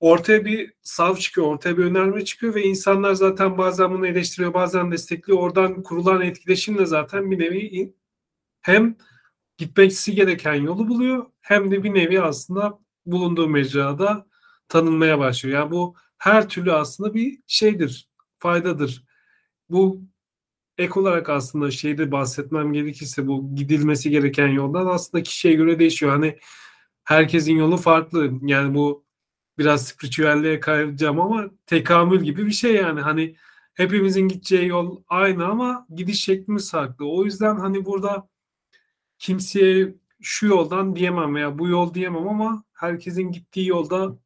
[0.00, 4.92] ortaya bir sav çıkıyor, ortaya bir önerme çıkıyor ve insanlar zaten bazen bunu eleştiriyor, bazen
[4.92, 5.38] destekliyor.
[5.38, 7.94] Oradan kurulan etkileşimle zaten bir nevi
[8.62, 8.96] hem
[9.58, 14.26] gitmesi gereken yolu buluyor hem de bir nevi aslında bulunduğu mecrada
[14.68, 15.58] tanınmaya başlıyor.
[15.58, 18.08] Yani bu her türlü aslında bir şeydir,
[18.38, 19.04] faydadır.
[19.70, 20.02] Bu
[20.78, 26.12] ek olarak aslında şeyde bahsetmem gerekirse bu gidilmesi gereken yoldan aslında kişiye göre değişiyor.
[26.12, 26.38] Hani
[27.04, 28.30] herkesin yolu farklı.
[28.42, 29.04] Yani bu
[29.58, 33.00] biraz spiritüelliğe kayacağım ama tekamül gibi bir şey yani.
[33.00, 33.36] Hani
[33.74, 37.08] hepimizin gideceği yol aynı ama gidiş şeklimiz farklı.
[37.10, 38.28] O yüzden hani burada
[39.18, 44.16] kimseye şu yoldan diyemem veya bu yol diyemem ama herkesin gittiği yolda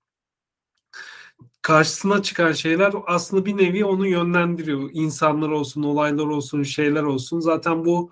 [1.63, 4.91] karşısına çıkan şeyler aslında bir nevi onu yönlendiriyor.
[4.93, 7.41] İnsanlar olsun, olaylar olsun, şeyler olsun.
[7.41, 8.11] Zaten bu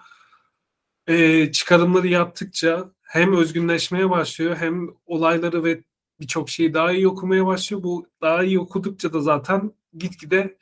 [1.07, 5.85] e, çıkarımları yaptıkça hem özgünleşmeye başlıyor hem olayları ve
[6.23, 7.83] birçok şeyi daha iyi okumaya başlıyor.
[7.83, 10.59] Bu daha iyi okudukça da zaten gitgide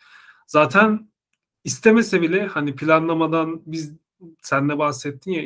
[0.47, 1.11] zaten
[1.65, 3.93] istemese bile hani planlamadan biz
[4.43, 5.43] sen de bahsettin ya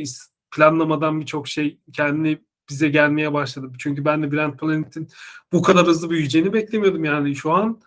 [0.51, 3.73] planlamadan birçok şey kendi bize gelmeye başladı.
[3.79, 5.09] Çünkü ben de Brand Planet'in
[5.53, 7.81] bu kadar hızlı büyüyeceğini beklemiyordum yani şu an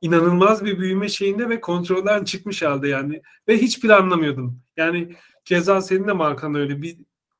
[0.00, 4.60] inanılmaz bir büyüme şeyinde ve kontrolden çıkmış halde yani ve hiç planlamıyordum.
[4.76, 6.96] Yani keza senin de markan öyle bir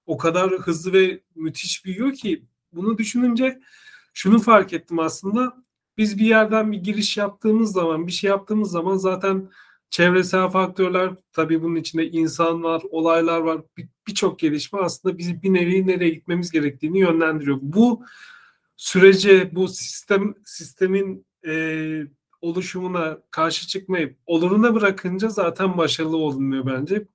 [0.06, 3.60] o kadar hızlı ve müthiş büyüyor ki bunu düşününce
[4.14, 5.64] şunu fark ettim aslında.
[5.98, 9.50] Biz bir yerden bir giriş yaptığımız zaman, bir şey yaptığımız zaman zaten
[9.90, 13.60] çevresel faktörler tabii bunun içinde insan var, olaylar var.
[14.06, 17.58] Birçok bir gelişme aslında bizi bir nevi nereye gitmemiz gerektiğini yönlendiriyor.
[17.62, 18.04] Bu
[18.76, 22.02] sürece, bu sistem sistemin e,
[22.40, 27.06] oluşumuna karşı çıkmayıp oluruna bırakınca zaten başarılı olunuyor bence.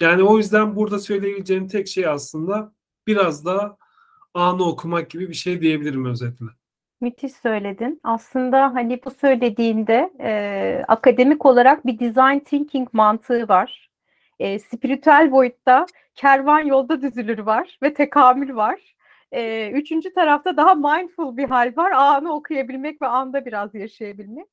[0.00, 2.74] Yani o yüzden burada söyleyebileceğim tek şey aslında
[3.06, 3.78] biraz da
[4.36, 6.46] anı okumak gibi bir şey diyebilirim özetle.
[7.00, 8.00] Müthiş söyledin.
[8.04, 13.90] Aslında hani bu söylediğinde e, akademik olarak bir design thinking mantığı var.
[14.38, 18.96] E, spiritüel boyutta kervan yolda düzülür var ve tekamül var.
[19.32, 21.90] E, üçüncü tarafta daha mindful bir hal var.
[21.90, 24.46] Anı okuyabilmek ve anda biraz yaşayabilmek.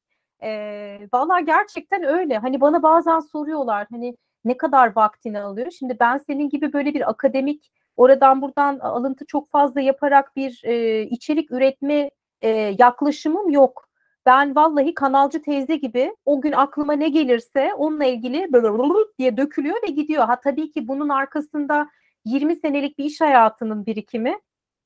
[0.43, 2.37] E, Valla gerçekten öyle.
[2.37, 5.71] Hani bana bazen soruyorlar hani ne kadar vaktini alıyor?
[5.71, 11.01] Şimdi ben senin gibi böyle bir akademik oradan buradan alıntı çok fazla yaparak bir e,
[11.01, 13.89] içerik üretme e, yaklaşımım yok.
[14.25, 18.67] Ben vallahi kanalcı teyze gibi o gün aklıma ne gelirse onunla ilgili böyle
[19.19, 20.25] diye dökülüyor ve gidiyor.
[20.25, 21.89] Ha tabii ki bunun arkasında
[22.25, 24.35] 20 senelik bir iş hayatının birikimi,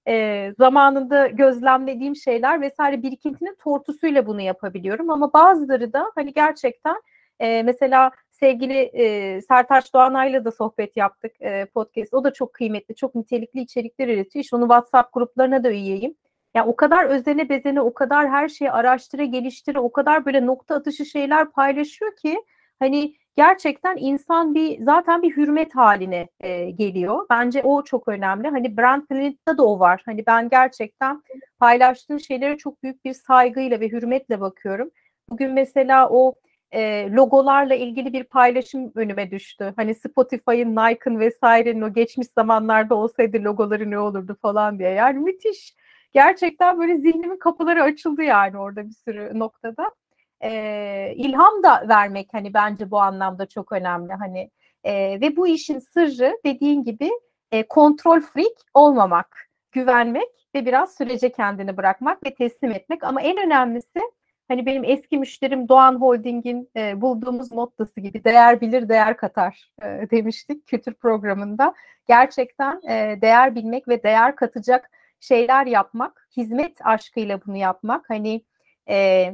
[0.07, 5.09] e, zamanında gözlemlediğim şeyler vesaire birikintinin tortusuyla bunu yapabiliyorum.
[5.09, 7.01] Ama bazıları da hani gerçekten
[7.39, 12.13] e, mesela sevgili e, Sertaç Doğanay'la da sohbet yaptık e, podcast.
[12.13, 14.43] O da çok kıymetli, çok nitelikli içerikler üretiyor.
[14.43, 16.15] İşte onu WhatsApp gruplarına da üyeyim.
[16.55, 20.75] Yani o kadar özene bezene, o kadar her şeyi araştıra, geliştire, o kadar böyle nokta
[20.75, 22.41] atışı şeyler paylaşıyor ki
[22.79, 27.25] hani gerçekten insan bir zaten bir hürmet haline e, geliyor.
[27.29, 28.47] Bence o çok önemli.
[28.47, 30.01] Hani Brand Planet'te de o var.
[30.05, 31.21] Hani ben gerçekten
[31.59, 34.89] paylaştığın şeylere çok büyük bir saygıyla ve hürmetle bakıyorum.
[35.29, 36.33] Bugün mesela o
[36.71, 39.73] e, logolarla ilgili bir paylaşım önüme düştü.
[39.75, 44.89] Hani Spotify'ın, Nike'ın vesairenin o geçmiş zamanlarda olsaydı logoları ne olurdu falan diye.
[44.89, 45.75] Yani müthiş.
[46.13, 49.91] Gerçekten böyle zihnimin kapıları açıldı yani orada bir sürü noktada.
[50.43, 54.13] E, ilham da vermek hani bence bu anlamda çok önemli.
[54.13, 54.51] Hani
[54.83, 57.09] e, ve bu işin sırrı dediğin gibi
[57.51, 63.03] e, kontrol freak olmamak, güvenmek ve biraz sürece kendini bırakmak ve teslim etmek.
[63.03, 63.99] Ama en önemlisi
[64.47, 69.85] hani benim eski müşterim Doğan Holding'in e, bulduğumuz mottosu gibi değer bilir değer katar e,
[70.11, 71.73] demiştik kültür programında.
[72.07, 78.09] Gerçekten e, değer bilmek ve değer katacak şeyler yapmak, hizmet aşkıyla bunu yapmak.
[78.09, 78.43] Hani
[78.89, 79.27] e,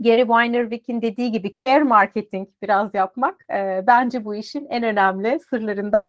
[0.00, 6.02] Gary Vaynerchuk'in dediği gibi care marketing biraz yapmak e, bence bu işin en önemli sırlarında.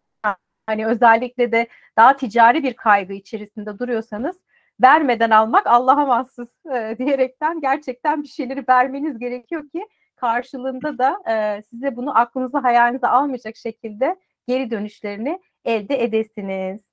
[0.66, 4.36] Hani özellikle de daha ticari bir kaygı içerisinde duruyorsanız
[4.80, 11.62] vermeden almak Allah'a mahsus e, diyerekten gerçekten bir şeyleri vermeniz gerekiyor ki karşılığında da e,
[11.62, 14.16] size bunu aklınıza hayalinize almayacak şekilde
[14.48, 16.92] geri dönüşlerini elde edesiniz.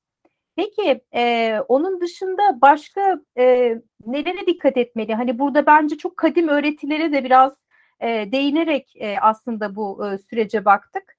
[0.55, 5.13] Peki e, onun dışında başka e, nelere dikkat etmeli?
[5.15, 7.53] Hani burada bence çok kadim öğretilere de biraz
[7.99, 11.18] e, değinerek e, aslında bu e, sürece baktık.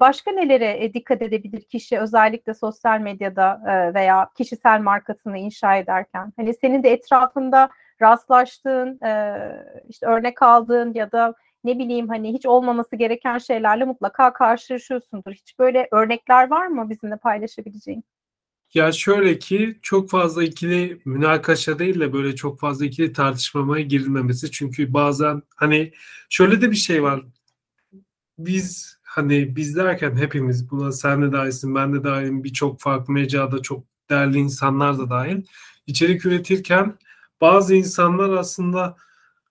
[0.00, 6.32] Başka nelere e, dikkat edebilir kişi özellikle sosyal medyada e, veya kişisel markasını inşa ederken?
[6.36, 7.70] Hani senin de etrafında
[8.02, 9.36] rastlaştığın, e,
[9.88, 15.32] işte örnek aldığın ya da ne bileyim hani hiç olmaması gereken şeylerle mutlaka karşılaşıyorsundur.
[15.32, 18.04] Hiç böyle örnekler var mı bizimle paylaşabileceğin?
[18.74, 24.50] Ya şöyle ki çok fazla ikili münakaşa değil de böyle çok fazla ikili tartışmamaya girilmemesi.
[24.50, 25.92] Çünkü bazen hani
[26.28, 27.22] şöyle de bir şey var.
[28.38, 33.62] Biz hani biz derken hepimiz buna sen de dahilsin ben de dahilim birçok farklı mecrada
[33.62, 35.44] çok değerli insanlar da dahil.
[35.86, 36.98] İçerik üretirken
[37.40, 38.96] bazı insanlar aslında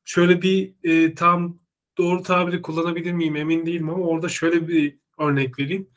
[0.06, 1.60] şöyle bir e, tam
[1.98, 5.90] doğru tabiri kullanabilir miyim emin değilim ama orada şöyle bir örnek vereyim.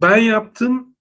[0.00, 0.92] Ben yaptım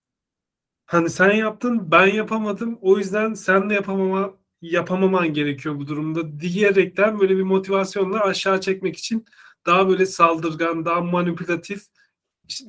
[0.86, 7.20] Hani sen yaptın ben yapamadım o yüzden sen de yapamama yapamaman gerekiyor bu durumda diyerekten
[7.20, 9.26] böyle bir motivasyonla aşağı çekmek için
[9.65, 11.84] daha böyle saldırgan, daha manipülatif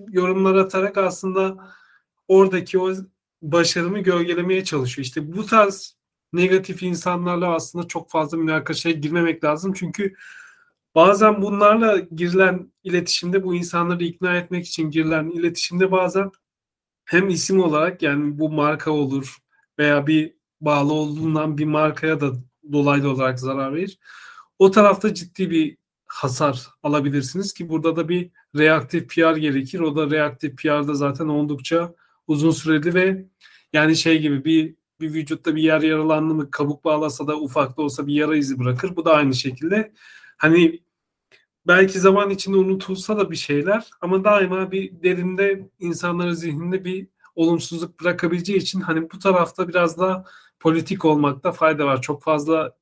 [0.08, 1.56] yorumlar atarak aslında
[2.28, 2.92] oradaki o
[3.42, 5.04] başarımı gölgelemeye çalışıyor.
[5.06, 5.98] İşte bu tarz
[6.32, 9.72] negatif insanlarla aslında çok fazla münakaşaya girmemek lazım.
[9.72, 10.14] Çünkü
[10.94, 16.30] bazen bunlarla girilen iletişimde bu insanları ikna etmek için girilen iletişimde bazen
[17.04, 19.36] hem isim olarak yani bu marka olur
[19.78, 22.32] veya bir bağlı olduğundan bir markaya da
[22.72, 23.98] dolaylı olarak zarar verir.
[24.58, 25.76] O tarafta ciddi bir
[26.12, 29.80] hasar alabilirsiniz ki burada da bir reaktif PR gerekir.
[29.80, 31.94] O da reaktif PR'da zaten oldukça
[32.26, 33.26] uzun süreli ve
[33.72, 37.82] yani şey gibi bir bir vücutta bir yer yaralandı mı kabuk bağlasa da ufak da
[37.82, 38.96] olsa bir yara izi bırakır.
[38.96, 39.92] Bu da aynı şekilde.
[40.36, 40.80] Hani
[41.66, 48.00] belki zaman içinde unutulsa da bir şeyler ama daima bir derinde insanların zihninde bir olumsuzluk
[48.00, 50.24] bırakabileceği için hani bu tarafta biraz da
[50.60, 52.02] politik olmakta fayda var.
[52.02, 52.76] Çok fazla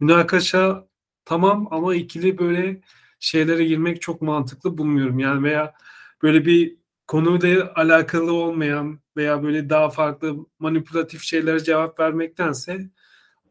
[0.00, 0.89] münakaşa
[1.24, 2.80] tamam ama ikili böyle
[3.20, 5.18] şeylere girmek çok mantıklı bulmuyorum.
[5.18, 5.74] Yani veya
[6.22, 12.90] böyle bir konuyla alakalı olmayan veya böyle daha farklı manipülatif şeylere cevap vermektense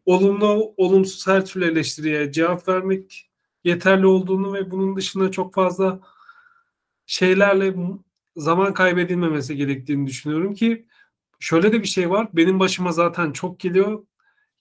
[0.06, 3.30] olumlu olumsuz her türlü eleştiriye cevap vermek
[3.64, 6.00] yeterli olduğunu ve bunun dışında çok fazla
[7.06, 7.76] şeylerle
[8.36, 10.86] zaman kaybedilmemesi gerektiğini düşünüyorum ki
[11.40, 12.30] şöyle de bir şey var.
[12.34, 14.06] Benim başıma zaten çok geliyor.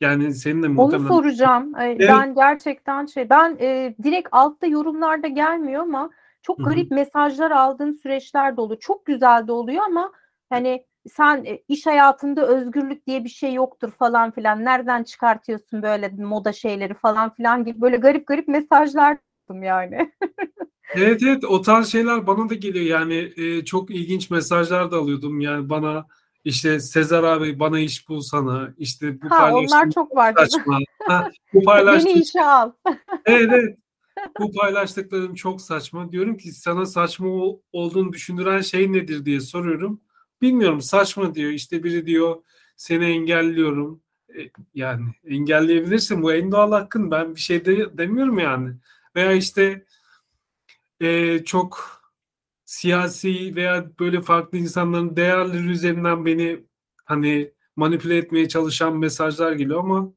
[0.01, 1.11] Yani senin de muhtemelen...
[1.11, 1.73] Onu soracağım.
[1.81, 2.09] Evet.
[2.09, 6.11] Ben gerçekten şey ben e, direkt altta yorumlarda gelmiyor ama
[6.43, 6.95] çok garip Hı-hı.
[6.95, 8.81] mesajlar aldığım süreçler de oluyor.
[8.81, 10.13] Çok güzel de oluyor ama
[10.51, 14.65] hani sen e, iş hayatında özgürlük diye bir şey yoktur falan filan.
[14.65, 19.19] Nereden çıkartıyorsun böyle moda şeyleri falan filan gibi böyle garip garip mesajlar
[19.63, 20.13] yani.
[20.95, 25.41] evet evet o tarz şeyler bana da geliyor yani e, çok ilginç mesajlar da alıyordum
[25.41, 26.07] yani bana
[26.49, 30.35] işte Sezer abi bana iş bulsana işte bu ha, onlar çok var.
[30.37, 30.79] Saçma.
[31.07, 32.11] ha, bu paylaştığım...
[32.15, 32.73] Beni işe al.
[33.27, 33.79] evet evet
[34.41, 36.13] bu paylaştıklarım çok saçma.
[36.13, 37.29] Diyorum ki sana saçma
[37.73, 40.01] olduğunu düşündüren şey nedir diye soruyorum.
[40.43, 41.51] Bilmiyorum saçma diyor.
[41.51, 42.37] İşte biri diyor
[42.77, 44.01] seni engelliyorum.
[44.39, 44.41] E,
[44.75, 47.11] yani engelleyebilirsin bu en doğal hakkın.
[47.11, 48.75] Ben bir şey de, demiyorum yani.
[49.17, 49.85] Veya işte
[51.01, 51.98] e, çok
[52.69, 56.65] siyasi veya böyle farklı insanların değerleri üzerinden beni
[57.05, 60.13] hani manipüle etmeye çalışan mesajlar geliyor ama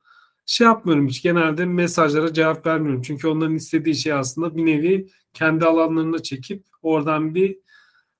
[0.45, 1.21] şey yapmıyorum hiç.
[1.23, 3.01] Genelde mesajlara cevap vermiyorum.
[3.01, 7.57] Çünkü onların istediği şey aslında bir nevi kendi alanlarına çekip oradan bir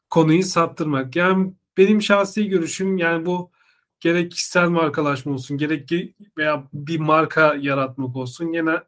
[0.10, 1.16] konuyu saptırmak.
[1.16, 3.52] Yani benim şahsi görüşüm yani bu
[4.00, 5.92] gerek kişisel markalaşma olsun gerek
[6.38, 8.80] veya bir marka yaratmak olsun yine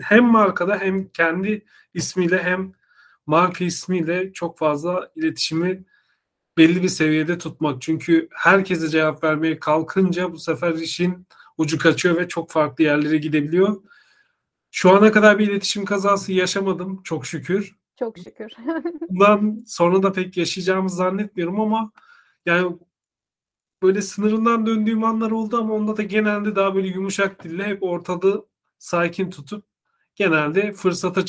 [0.00, 2.72] hem markada hem kendi ismiyle hem
[3.26, 5.84] marka ismiyle çok fazla iletişimi
[6.58, 7.82] belli bir seviyede tutmak.
[7.82, 11.26] Çünkü herkese cevap vermeye kalkınca bu sefer işin
[11.58, 13.82] ucu kaçıyor ve çok farklı yerlere gidebiliyor.
[14.70, 17.76] Şu ana kadar bir iletişim kazası yaşamadım çok şükür.
[17.98, 18.52] Çok şükür.
[19.08, 21.92] Bundan sonra da pek yaşayacağımızı zannetmiyorum ama
[22.46, 22.76] yani
[23.82, 28.46] böyle sınırından döndüğüm anlar oldu ama onda da genelde daha böyle yumuşak dille hep ortalığı
[28.78, 29.64] sakin tutup
[30.14, 31.24] genelde fırsata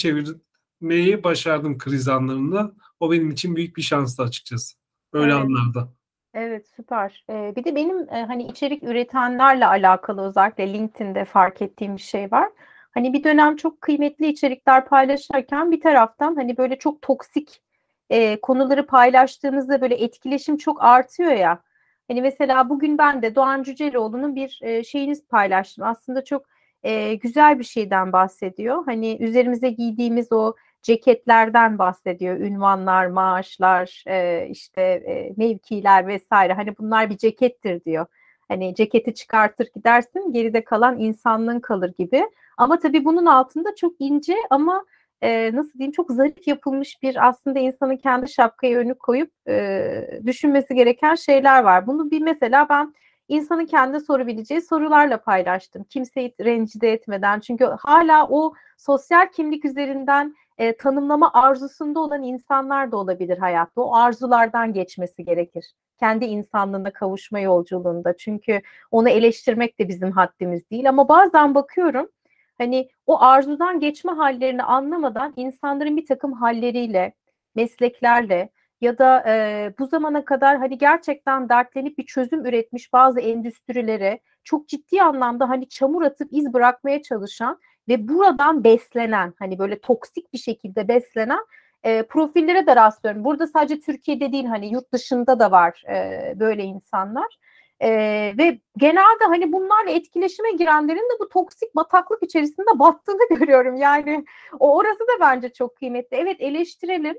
[0.82, 2.72] çevirmeyi başardım kriz anlarında.
[3.00, 4.78] O benim için büyük bir şanstı açıkçası.
[5.14, 5.44] Öyle evet.
[5.44, 5.90] anlarda.
[6.34, 7.26] Evet süper.
[7.30, 12.32] Ee, bir de benim e, hani içerik üretenlerle alakalı özellikle LinkedIn'de fark ettiğim bir şey
[12.32, 12.50] var.
[12.92, 17.62] Hani bir dönem çok kıymetli içerikler paylaşırken bir taraftan hani böyle çok toksik
[18.10, 21.62] e, konuları paylaştığımızda böyle etkileşim çok artıyor ya.
[22.08, 25.84] Hani mesela bugün ben de Doğan Cüceloğlu'nun bir e, şeyiniz paylaştım.
[25.84, 26.46] Aslında çok
[26.84, 28.86] e, güzel bir şeyden bahsediyor.
[28.86, 30.56] Hani üzerimize giydiğimiz o
[30.88, 32.38] ceketlerden bahsediyor.
[32.38, 36.54] Ünvanlar, maaşlar, e, işte e, mevkiler vesaire.
[36.54, 38.06] Hani bunlar bir cekettir diyor.
[38.48, 42.24] Hani ceketi çıkartır gidersin geride kalan insanlığın kalır gibi.
[42.58, 44.86] Ama tabii bunun altında çok ince ama
[45.22, 50.76] e, nasıl diyeyim çok zarif yapılmış bir aslında insanın kendi şapkayı önü koyup e, düşünmesi
[50.76, 51.88] gereken şeyler var.
[51.88, 52.94] Bunu bir mesela ben
[53.28, 55.84] insanın kendi sorabileceği sorularla paylaştım.
[55.84, 57.40] Kimseyi rencide etmeden.
[57.40, 63.82] Çünkü hala o sosyal kimlik üzerinden e, tanımlama arzusunda olan insanlar da olabilir hayatta.
[63.82, 65.74] O arzulardan geçmesi gerekir.
[66.00, 68.18] Kendi insanlığına kavuşma yolculuğunda.
[68.18, 70.90] Çünkü onu eleştirmek de bizim haddimiz değil.
[70.90, 72.10] Ama bazen bakıyorum
[72.58, 77.14] hani o arzudan geçme hallerini anlamadan insanların bir takım halleriyle,
[77.56, 78.50] mesleklerle
[78.82, 84.68] ya da e, bu zamana kadar hani gerçekten dertlenip bir çözüm üretmiş bazı endüstrilere çok
[84.68, 90.38] ciddi anlamda hani çamur atıp iz bırakmaya çalışan ve buradan beslenen hani böyle toksik bir
[90.38, 91.46] şekilde beslenen
[91.84, 93.24] e, profillere de rastlıyorum.
[93.24, 97.38] Burada sadece Türkiye'de değil hani yurt dışında da var e, böyle insanlar.
[97.80, 97.90] E,
[98.38, 103.76] ve genelde hani bunlarla etkileşime girenlerin de bu toksik bataklık içerisinde battığını görüyorum.
[103.76, 104.26] Yani
[104.60, 106.18] o orası da bence çok kıymetli.
[106.18, 107.16] Evet eleştirelim,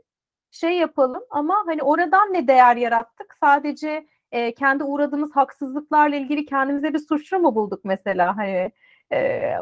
[0.51, 3.37] şey yapalım ama hani oradan ne değer yarattık?
[3.41, 8.37] Sadece e, kendi uğradığımız haksızlıklarla ilgili kendimize bir suçlu mu bulduk mesela?
[8.37, 8.73] Hani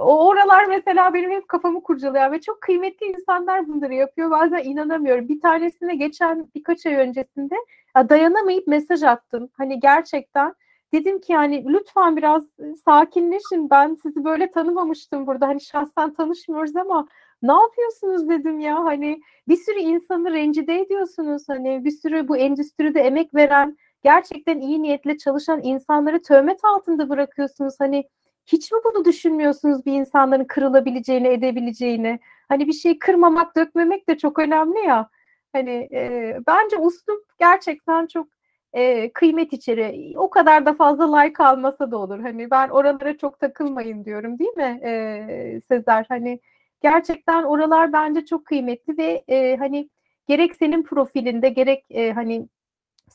[0.00, 4.30] o oralar mesela benim hep kafamı kurcalıyor ve çok kıymetli insanlar bunları yapıyor.
[4.30, 5.28] Bazen inanamıyorum.
[5.28, 7.54] Bir tanesine geçen birkaç ay öncesinde
[7.96, 9.48] dayanamayıp mesaj attım.
[9.56, 10.54] Hani gerçekten
[10.92, 12.44] dedim ki yani lütfen biraz
[12.85, 13.70] sakinleşin.
[13.70, 15.48] Ben sizi böyle tanımamıştım burada.
[15.48, 17.09] Hani şahsen tanışmıyoruz ama
[17.42, 18.85] ne yapıyorsunuz dedim ya.
[18.85, 21.42] Hani bir sürü insanı rencide ediyorsunuz.
[21.48, 27.74] Hani bir sürü bu endüstride emek veren gerçekten iyi niyetle çalışan insanları töhmet altında bırakıyorsunuz.
[27.78, 28.04] Hani
[28.46, 32.20] hiç mi bunu düşünmüyorsunuz bir insanların kırılabileceğini, edebileceğini?
[32.48, 35.11] Hani bir şey kırmamak, dökmemek de çok önemli ya.
[35.52, 38.28] Hani e, bence uslup gerçekten çok
[38.72, 40.12] e, kıymet içeri.
[40.16, 42.20] O kadar da fazla like almasa da olur.
[42.20, 46.06] Hani ben oralara çok takılmayın diyorum değil mi e, Sezer?
[46.09, 46.40] Hani
[46.82, 49.88] gerçekten oralar bence çok kıymetli ve e, hani
[50.28, 52.48] gerek senin profilinde gerek e, hani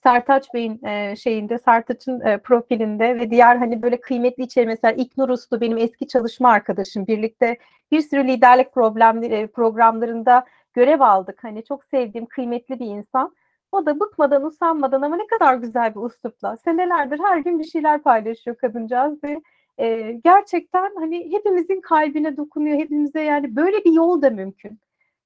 [0.04, 5.30] Sertaç Bey'in e, şeyinde, Sertaç'ın e, profilinde ve diğer hani böyle kıymetli içeri mesela İknur
[5.30, 7.08] Uslu benim eski çalışma arkadaşım.
[7.08, 7.58] Birlikte
[7.92, 11.44] bir sürü liderlik problemleri, programlarında görev aldık.
[11.44, 13.36] Hani çok sevdiğim, kıymetli bir insan.
[13.72, 16.58] O da bıkmadan, usanmadan ama ne kadar güzel bir uslupla.
[16.58, 19.42] Senelerdir her gün bir şeyler paylaşıyor kadıncağız ve
[19.78, 22.78] e, gerçekten hani hepimizin kalbine dokunuyor.
[22.78, 24.80] Hepimize yani böyle bir yol da mümkün.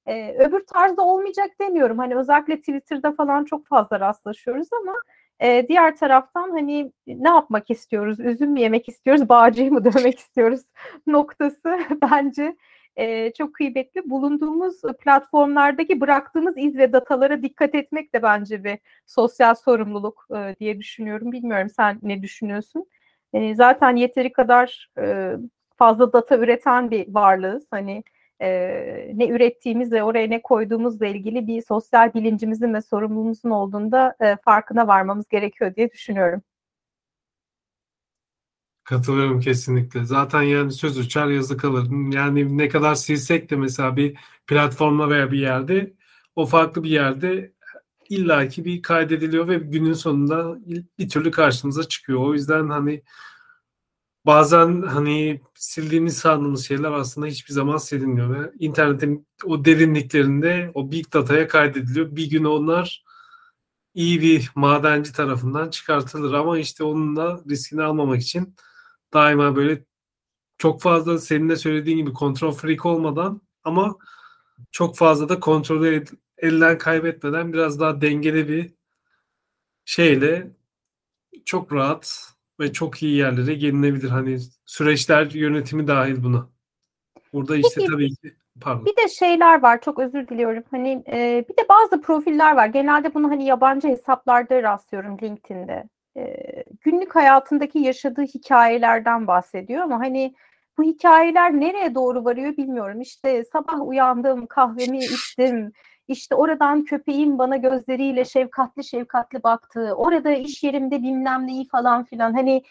[0.06, 1.98] Ee, öbür tarzda olmayacak demiyorum.
[1.98, 4.94] Hani özellikle Twitter'da falan çok fazla rastlaşıyoruz ama
[5.40, 8.20] e, diğer taraftan hani ne yapmak istiyoruz?
[8.20, 9.28] Üzüm mü yemek istiyoruz?
[9.28, 10.60] Bağcıyı mı dövmek istiyoruz?
[11.06, 12.56] Noktası bence
[12.96, 14.10] e, çok kıymetli.
[14.10, 20.78] Bulunduğumuz platformlardaki bıraktığımız iz ve datalara dikkat etmek de bence bir sosyal sorumluluk e, diye
[20.78, 21.32] düşünüyorum.
[21.32, 22.86] Bilmiyorum sen ne düşünüyorsun?
[23.32, 25.32] E, zaten yeteri kadar e,
[25.76, 27.66] fazla data üreten bir varlığız.
[27.70, 28.04] Hani
[28.40, 28.48] e,
[29.14, 34.86] ne ürettiğimiz ve oraya ne koyduğumuzla ilgili bir sosyal bilincimizin ve sorumluluğumuzun olduğunda e, farkına
[34.86, 36.42] varmamız gerekiyor diye düşünüyorum.
[38.84, 40.04] Katılıyorum kesinlikle.
[40.04, 42.12] Zaten yani söz uçar yazı kalır.
[42.12, 45.92] Yani ne kadar silsek de mesela bir platformda veya bir yerde
[46.36, 47.52] o farklı bir yerde
[48.08, 50.56] illaki bir kaydediliyor ve günün sonunda
[50.98, 52.20] bir türlü karşımıza çıkıyor.
[52.20, 53.02] O yüzden hani
[54.26, 61.12] bazen hani sildiğimiz sandığımız şeyler aslında hiçbir zaman silinmiyor ve internetin o derinliklerinde o big
[61.12, 62.16] data'ya kaydediliyor.
[62.16, 63.04] Bir gün onlar
[63.94, 68.56] iyi bir madenci tarafından çıkartılır ama işte onun da riskini almamak için
[69.14, 69.84] daima böyle
[70.58, 73.96] çok fazla senin de söylediğin gibi kontrol freak olmadan ama
[74.72, 76.04] çok fazla da kontrolü
[76.38, 78.74] elden kaybetmeden biraz daha dengeli bir
[79.84, 80.50] şeyle
[81.44, 84.08] çok rahat ve çok iyi yerlere gelinebilir.
[84.08, 86.48] Hani süreçler yönetimi dahil buna.
[87.32, 88.86] Burada işte Peki, tabii ki pardon.
[88.86, 90.62] Bir de şeyler var çok özür diliyorum.
[90.70, 92.66] Hani e, bir de bazı profiller var.
[92.66, 95.88] Genelde bunu hani yabancı hesaplarda rastlıyorum LinkedIn'de.
[96.16, 96.36] E,
[96.80, 100.34] günlük hayatındaki yaşadığı hikayelerden bahsediyor ama hani
[100.78, 103.00] bu hikayeler nereye doğru varıyor bilmiyorum.
[103.00, 105.72] İşte sabah uyandım, kahvemi içtim,
[106.08, 109.94] işte oradan köpeğim bana gözleriyle şefkatli şefkatli baktı.
[109.96, 112.32] Orada iş yerimde bilmem neyi falan filan.
[112.32, 112.62] Hani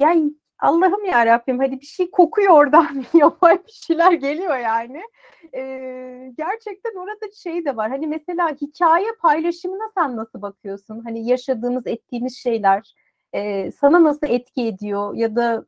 [0.00, 5.02] yani Allah'ım ya Rabbim hadi bir şey kokuyor oradan yapay bir şeyler geliyor yani.
[5.54, 7.90] Ee, gerçekten orada şey de var.
[7.90, 11.00] Hani mesela hikaye paylaşımına sen nasıl bakıyorsun?
[11.04, 12.94] Hani yaşadığımız, ettiğimiz şeyler
[13.32, 15.66] e, sana nasıl etki ediyor ya da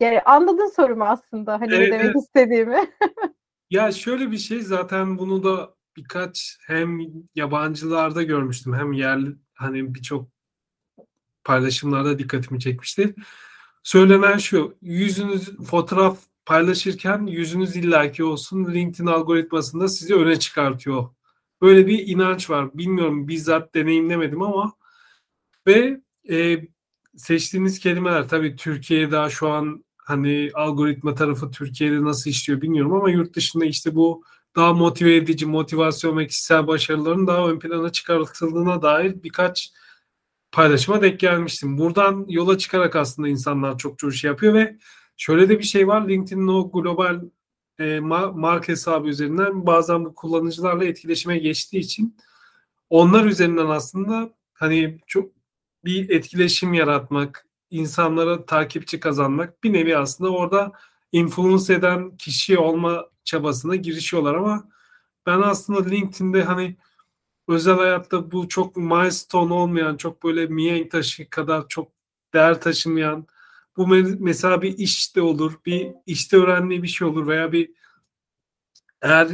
[0.00, 2.16] yani anladın sorumu aslında hani evet, demek evet.
[2.16, 2.80] istediğimi.
[3.70, 7.00] ya şöyle bir şey zaten bunu da birkaç hem
[7.34, 10.28] yabancılarda görmüştüm hem yerli hani birçok
[11.44, 13.14] paylaşımlarda dikkatimi çekmişti.
[13.82, 21.08] Söylenen şu, yüzünüz fotoğraf paylaşırken yüzünüz illaki olsun LinkedIn algoritmasında sizi öne çıkartıyor.
[21.62, 22.70] Böyle bir inanç var.
[22.74, 24.72] Bilmiyorum bizzat deneyimlemedim ama
[25.66, 26.00] ve
[26.30, 26.66] e,
[27.16, 33.10] seçtiğiniz kelimeler tabii Türkiye'de daha şu an hani algoritma tarafı Türkiye'de nasıl işliyor bilmiyorum ama
[33.10, 34.24] yurt dışında işte bu
[34.56, 39.72] daha motive edici, motivasyon ve kişisel başarıların daha ön plana çıkartıldığına dair birkaç
[40.52, 41.78] paylaşıma denk gelmiştim.
[41.78, 44.78] Buradan yola çıkarak aslında insanlar çok çok şey yapıyor ve
[45.16, 46.08] şöyle de bir şey var.
[46.08, 47.20] LinkedIn'in o global
[47.78, 52.16] e, marka hesabı üzerinden bazen bu kullanıcılarla etkileşime geçtiği için
[52.90, 55.32] onlar üzerinden aslında hani çok
[55.84, 60.72] bir etkileşim yaratmak, insanlara takipçi kazanmak bir nevi aslında orada
[61.12, 64.68] influence eden kişi olma çabasına girişiyorlar ama
[65.26, 66.76] ben aslında LinkedIn'de hani
[67.48, 71.92] özel hayatta bu çok milestone olmayan, çok böyle mihenk taşı kadar çok
[72.34, 73.26] değer taşımayan
[73.76, 73.86] bu
[74.18, 77.70] mesela bir işte olur, bir işte öğrendiği bir şey olur veya bir
[79.02, 79.28] eğer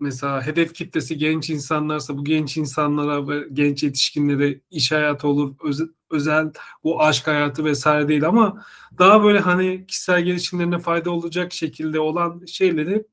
[0.00, 5.88] mesela hedef kitlesi genç insanlarsa bu genç insanlara ve genç yetişkinlere iş hayatı olur, özel,
[6.10, 6.52] özel
[6.84, 8.64] bu aşk hayatı vesaire değil ama
[8.98, 13.04] daha böyle hani kişisel gelişimlerine fayda olacak şekilde olan şeyleri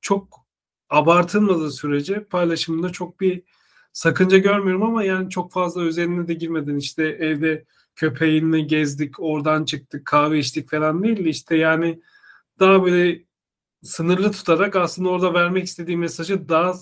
[0.00, 0.46] çok
[0.90, 3.42] abartılmadığı sürece paylaşımında çok bir
[3.92, 7.64] sakınca görmüyorum ama yani çok fazla özeline de girmeden işte evde
[7.96, 12.00] köpeğinle gezdik, oradan çıktık, kahve içtik falan değil de işte yani
[12.60, 13.24] daha böyle
[13.82, 16.74] sınırlı tutarak aslında orada vermek istediği mesajı daha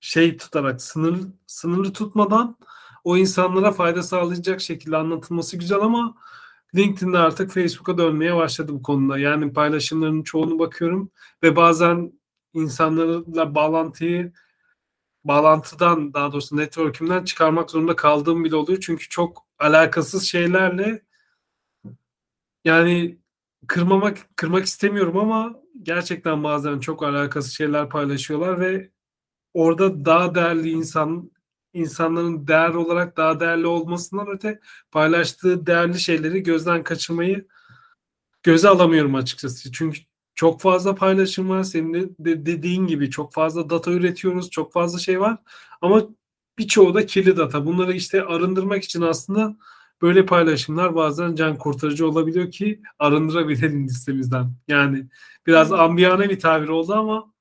[0.00, 2.56] şey tutarak sınır sınırlı tutmadan
[3.04, 6.16] o insanlara fayda sağlayacak şekilde anlatılması güzel ama
[6.76, 9.18] LinkedIn'de artık Facebook'a dönmeye başladı bu konuda.
[9.18, 11.10] Yani paylaşımların çoğunu bakıyorum
[11.42, 12.19] ve bazen
[12.54, 14.32] insanlarla bağlantıyı
[15.24, 18.80] bağlantıdan daha doğrusu network'ümden çıkarmak zorunda kaldığım bile oluyor.
[18.80, 21.02] Çünkü çok alakasız şeylerle
[22.64, 23.18] yani
[23.66, 28.90] kırmamak kırmak istemiyorum ama gerçekten bazen çok alakasız şeyler paylaşıyorlar ve
[29.54, 31.30] orada daha değerli insan
[31.72, 37.48] insanların değer olarak daha değerli olmasından öte paylaştığı değerli şeyleri gözden kaçırmayı
[38.42, 39.72] göze alamıyorum açıkçası.
[39.72, 40.00] Çünkü
[40.40, 41.62] çok fazla paylaşım var.
[41.62, 44.50] Senin de dediğin gibi çok fazla data üretiyoruz.
[44.50, 45.38] Çok fazla şey var.
[45.80, 46.02] Ama
[46.58, 47.66] birçoğu da kirli data.
[47.66, 49.56] Bunları işte arındırmak için aslında
[50.02, 54.46] böyle paylaşımlar bazen can kurtarıcı olabiliyor ki arındırabilelim listemizden.
[54.68, 55.06] Yani
[55.46, 57.32] biraz ambiyane bir tabir oldu ama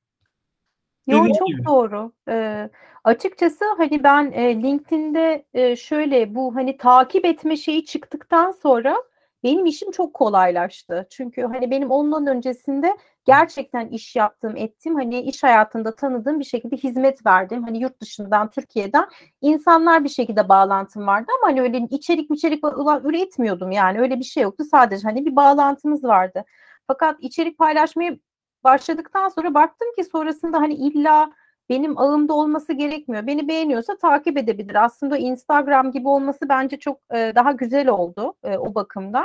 [1.07, 1.65] Yo, çok gibi.
[1.65, 2.11] doğru.
[2.29, 2.69] Ee,
[3.03, 8.97] açıkçası hani ben e, LinkedIn'de e, şöyle bu hani takip etme şeyi çıktıktan sonra
[9.43, 11.07] benim işim çok kolaylaştı.
[11.09, 16.77] Çünkü hani benim ondan öncesinde gerçekten iş yaptığım, ettiğim, hani iş hayatında tanıdığım bir şekilde
[16.77, 17.63] hizmet verdim.
[17.63, 19.05] Hani yurt dışından, Türkiye'den
[19.41, 22.63] insanlar bir şekilde bağlantım vardı ama hani öyle içerik içerik
[23.03, 24.63] üretmiyordum yani öyle bir şey yoktu.
[24.71, 26.43] Sadece hani bir bağlantımız vardı.
[26.87, 28.19] Fakat içerik paylaşmayı
[28.63, 31.31] başladıktan sonra baktım ki sonrasında hani illa
[31.69, 33.27] benim ağımda olması gerekmiyor.
[33.27, 34.85] Beni beğeniyorsa takip edebilir.
[34.85, 39.23] Aslında Instagram gibi olması bence çok e, daha güzel oldu e, o bakımda.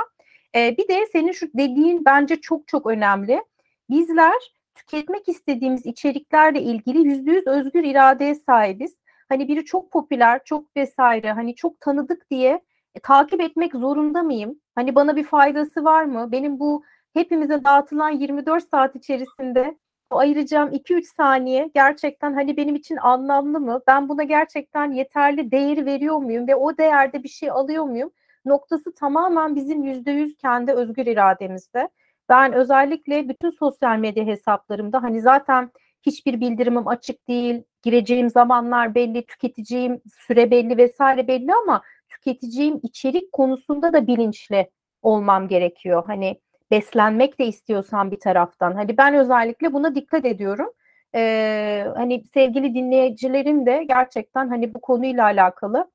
[0.55, 3.43] E, bir de senin şu dediğin bence çok çok önemli.
[3.89, 8.95] Bizler tüketmek istediğimiz içeriklerle ilgili yüzde yüz özgür iradeye sahibiz.
[9.29, 12.61] Hani biri çok popüler, çok vesaire, hani çok tanıdık diye
[12.95, 14.59] e, takip etmek zorunda mıyım?
[14.75, 16.31] Hani bana bir faydası var mı?
[16.31, 16.83] Benim bu
[17.13, 19.77] hepimize dağıtılan 24 saat içerisinde
[20.09, 23.81] ayıracağım 2-3 saniye gerçekten hani benim için anlamlı mı?
[23.87, 28.11] Ben buna gerçekten yeterli değer veriyor muyum ve o değerde bir şey alıyor muyum?
[28.45, 31.89] Noktası tamamen bizim %100 kendi özgür irademizde.
[32.29, 35.71] Ben özellikle bütün sosyal medya hesaplarımda hani zaten
[36.05, 43.31] hiçbir bildirimim açık değil, gireceğim zamanlar belli, tüketeceğim süre belli vesaire belli ama tüketeceğim içerik
[43.31, 44.69] konusunda da bilinçli
[45.01, 46.03] olmam gerekiyor.
[46.07, 46.41] Hani
[46.75, 48.73] beslenmek de istiyorsan bir taraftan.
[48.73, 50.71] Hani ben özellikle buna dikkat ediyorum.
[51.15, 55.91] Ee, hani sevgili dinleyicilerin de gerçekten hani bu konuyla alakalı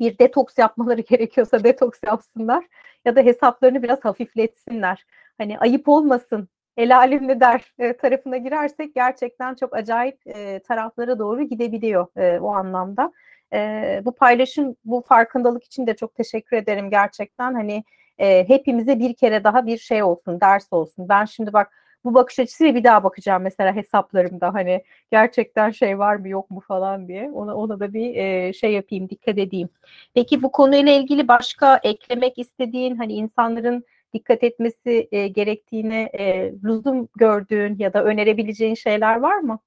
[0.00, 2.64] bir detoks yapmaları gerekiyorsa detoks yapsınlar
[3.04, 5.06] ya da hesaplarını biraz hafifletsinler.
[5.38, 11.18] Hani ayıp olmasın, el alem ne der e, tarafına girersek gerçekten çok acayip e, taraflara
[11.18, 13.12] doğru gidebiliyor e, o anlamda.
[13.52, 17.54] E, bu paylaşım, bu farkındalık için de çok teşekkür ederim gerçekten.
[17.54, 17.84] Hani
[18.20, 21.08] e, hepimize bir kere daha bir şey olsun, ders olsun.
[21.08, 21.72] Ben şimdi bak
[22.04, 26.60] bu bakış açısıyla bir daha bakacağım mesela hesaplarımda hani gerçekten şey var mı yok mu
[26.68, 29.68] falan diye ona ona da bir e, şey yapayım dikkat edeyim.
[30.14, 37.08] Peki bu konuyla ilgili başka eklemek istediğin hani insanların dikkat etmesi e, gerektiğini e, lüzum
[37.16, 39.58] gördüğün ya da önerebileceğin şeyler var mı?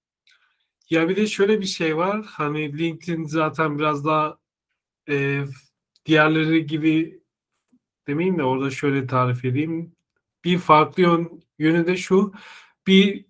[0.89, 2.25] Ya bir de şöyle bir şey var.
[2.27, 4.37] Hani LinkedIn zaten biraz daha
[5.09, 5.43] e,
[6.05, 7.22] diğerleri gibi
[8.07, 9.91] demeyeyim de orada şöyle tarif edeyim.
[10.43, 12.33] Bir farklı yön, yönü de şu.
[12.87, 13.25] Bir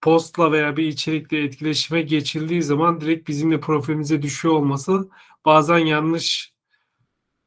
[0.00, 5.08] postla veya bir içerikle etkileşime geçildiği zaman direkt bizimle profilimize düşüyor olması
[5.44, 6.54] bazen yanlış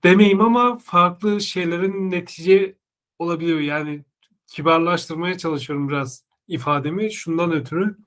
[0.04, 2.76] demeyeyim ama farklı şeylerin netice
[3.20, 3.60] olabiliyor.
[3.60, 4.06] Yani
[4.48, 7.98] kibarlaştırmaya çalışıyorum biraz ifademi şundan ötürü.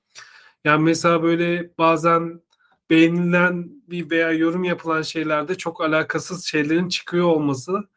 [0.65, 2.41] Yani mesela böyle bazen
[2.89, 7.89] beğenilen bir veya yorum yapılan şeylerde çok alakasız şeylerin çıkıyor olması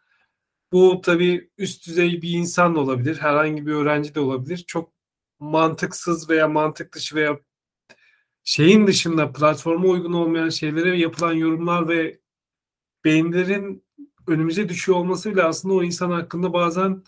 [0.72, 4.64] bu tabii üst düzey bir insan da olabilir, herhangi bir öğrenci de olabilir.
[4.66, 4.92] Çok
[5.40, 7.38] mantıksız veya mantık dışı veya
[8.44, 12.20] şeyin dışında platforma uygun olmayan şeylere yapılan yorumlar ve
[13.04, 13.84] beğenilerin
[14.26, 17.02] önümüze düşüyor olması bile aslında o insan hakkında bazen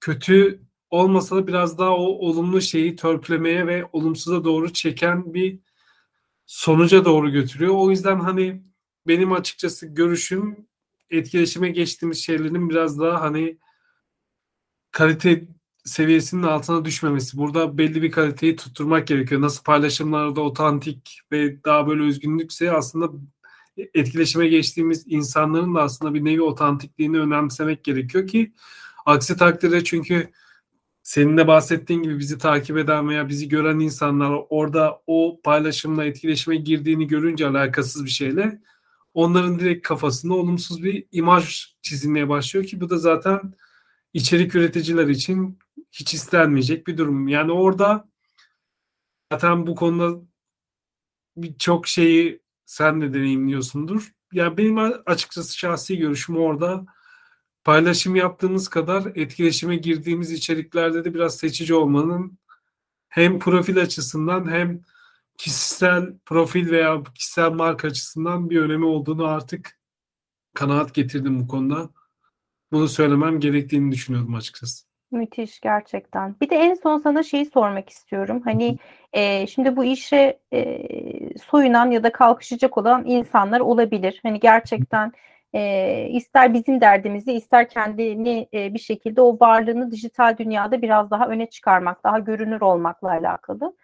[0.00, 5.60] kötü olmasa da biraz daha o olumlu şeyi törpülemeye ve olumsuza doğru çeken bir
[6.46, 7.74] sonuca doğru götürüyor.
[7.76, 8.62] O yüzden hani
[9.08, 10.66] benim açıkçası görüşüm
[11.10, 13.58] etkileşime geçtiğimiz şeylerin biraz daha hani
[14.90, 15.48] kalite
[15.84, 17.36] seviyesinin altına düşmemesi.
[17.38, 19.40] Burada belli bir kaliteyi tutturmak gerekiyor.
[19.40, 23.10] Nasıl paylaşımlarda otantik ve daha böyle özgünlükse aslında
[23.76, 28.52] etkileşime geçtiğimiz insanların da aslında bir nevi otantikliğini önemsemek gerekiyor ki
[29.06, 30.30] aksi takdirde çünkü
[31.02, 36.56] senin de bahsettiğin gibi bizi takip eden veya bizi gören insanlar orada o paylaşımla etkileşime
[36.56, 38.60] girdiğini görünce alakasız bir şeyle
[39.14, 43.54] onların direkt kafasında olumsuz bir imaj çizilmeye başlıyor ki bu da zaten
[44.12, 45.58] içerik üreticiler için
[45.92, 47.28] hiç istenmeyecek bir durum.
[47.28, 48.08] Yani orada
[49.32, 50.20] zaten bu konuda
[51.36, 54.12] birçok şeyi sen de deneyimliyorsundur.
[54.32, 56.86] Ya yani benim açıkçası şahsi görüşüm orada
[57.64, 62.38] paylaşım yaptığımız kadar etkileşime girdiğimiz içeriklerde de biraz seçici olmanın
[63.08, 64.80] hem profil açısından hem
[65.38, 69.78] kişisel profil veya kişisel marka açısından bir önemi olduğunu artık
[70.54, 71.90] kanaat getirdim bu konuda.
[72.72, 74.84] Bunu söylemem gerektiğini düşünüyorum açıkçası.
[75.10, 76.36] Müthiş gerçekten.
[76.40, 78.42] Bir de en son sana şeyi sormak istiyorum.
[78.44, 78.78] Hani
[79.12, 80.88] e, şimdi bu işe e,
[81.38, 84.20] soyunan ya da kalkışacak olan insanlar olabilir.
[84.22, 85.12] Hani gerçekten
[85.54, 91.28] e, ister bizim derdimizi ister kendini e, bir şekilde o varlığını dijital dünyada biraz daha
[91.28, 93.76] öne çıkarmak, daha görünür olmakla alakalı.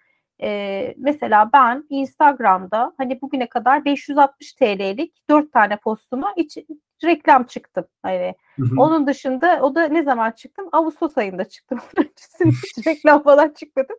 [0.42, 6.58] E, mesela ben Instagram'da hani bugüne kadar 560 TL'lik 4 tane postuma hiç
[7.04, 7.84] reklam çıktım.
[8.02, 8.80] Hani hı hı.
[8.80, 10.68] onun dışında o da ne zaman çıktım?
[10.72, 11.78] Ağustos ayında çıktım.
[11.96, 13.96] Öncesinde hiç reklam falan çıkmadım.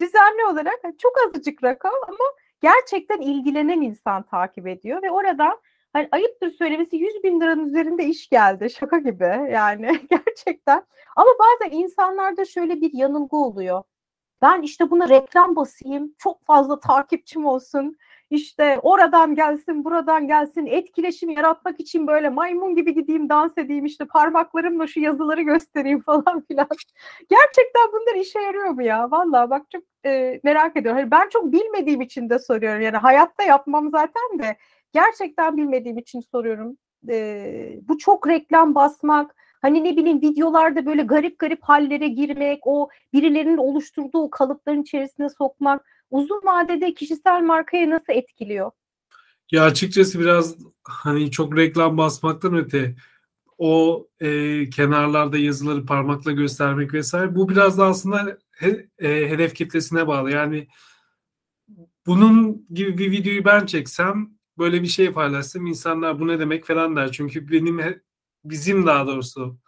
[0.00, 2.24] Düzenli olarak hani çok azıcık rakam ama
[2.60, 5.60] gerçekten ilgilenen insan takip ediyor ve orada
[5.92, 8.70] hani ayıptır söylemesi 100 bin liranın üzerinde iş geldi.
[8.70, 10.82] Şaka gibi yani gerçekten.
[11.16, 13.82] Ama bazen insanlarda şöyle bir yanılgı oluyor.
[14.42, 17.96] Ben işte buna reklam basayım, çok fazla takipçim olsun,
[18.30, 24.04] işte oradan gelsin, buradan gelsin, etkileşim yaratmak için böyle maymun gibi gideyim, dans edeyim, işte
[24.04, 26.68] parmaklarımla şu yazıları göstereyim falan filan.
[27.28, 29.10] Gerçekten bunlar işe yarıyor mu ya?
[29.10, 31.00] Vallahi bak çok e, merak ediyorum.
[31.00, 32.80] Hani ben çok bilmediğim için de soruyorum.
[32.82, 34.56] Yani hayatta yapmam zaten de
[34.92, 36.76] gerçekten bilmediğim için soruyorum.
[37.08, 42.88] E, bu çok reklam basmak, Hani ne bileyim videolarda böyle garip garip hallere girmek, o
[43.12, 48.70] birilerinin oluşturduğu kalıpların içerisine sokmak uzun vadede kişisel markaya nasıl etkiliyor?
[49.50, 52.94] Ya açıkçası biraz hani çok reklam basmaktan öte
[53.58, 60.06] o e, kenarlarda yazıları parmakla göstermek vesaire bu biraz da aslında he, e, hedef kitlesine
[60.06, 60.30] bağlı.
[60.30, 60.68] Yani
[62.06, 66.96] bunun gibi bir videoyu ben çeksem böyle bir şey paylaşsam insanlar bu ne demek falan
[66.96, 67.12] der.
[67.12, 67.78] Çünkü benim
[68.44, 69.58] bizim daha doğrusu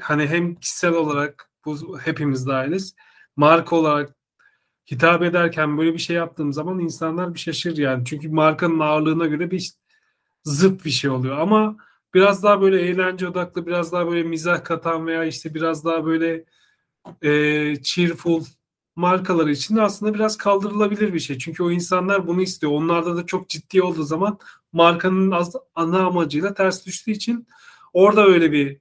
[0.00, 2.94] hani hem kişisel olarak bu hepimiz dahiliz
[3.36, 4.14] marka olarak
[4.90, 8.04] hitap ederken böyle bir şey yaptığım zaman insanlar bir şaşır yani.
[8.04, 9.72] Çünkü markanın ağırlığına göre bir
[10.44, 11.76] zıt bir şey oluyor ama
[12.14, 16.44] biraz daha böyle eğlence odaklı biraz daha böyle mizah katan veya işte biraz daha böyle
[17.22, 18.44] e, cheerful
[18.96, 21.38] markaları için de aslında biraz kaldırılabilir bir şey.
[21.38, 22.72] Çünkü o insanlar bunu istiyor.
[22.72, 24.38] Onlarda da çok ciddi olduğu zaman
[24.72, 27.46] markanın az, ana amacıyla ters düştüğü için
[27.94, 28.80] orada öyle bir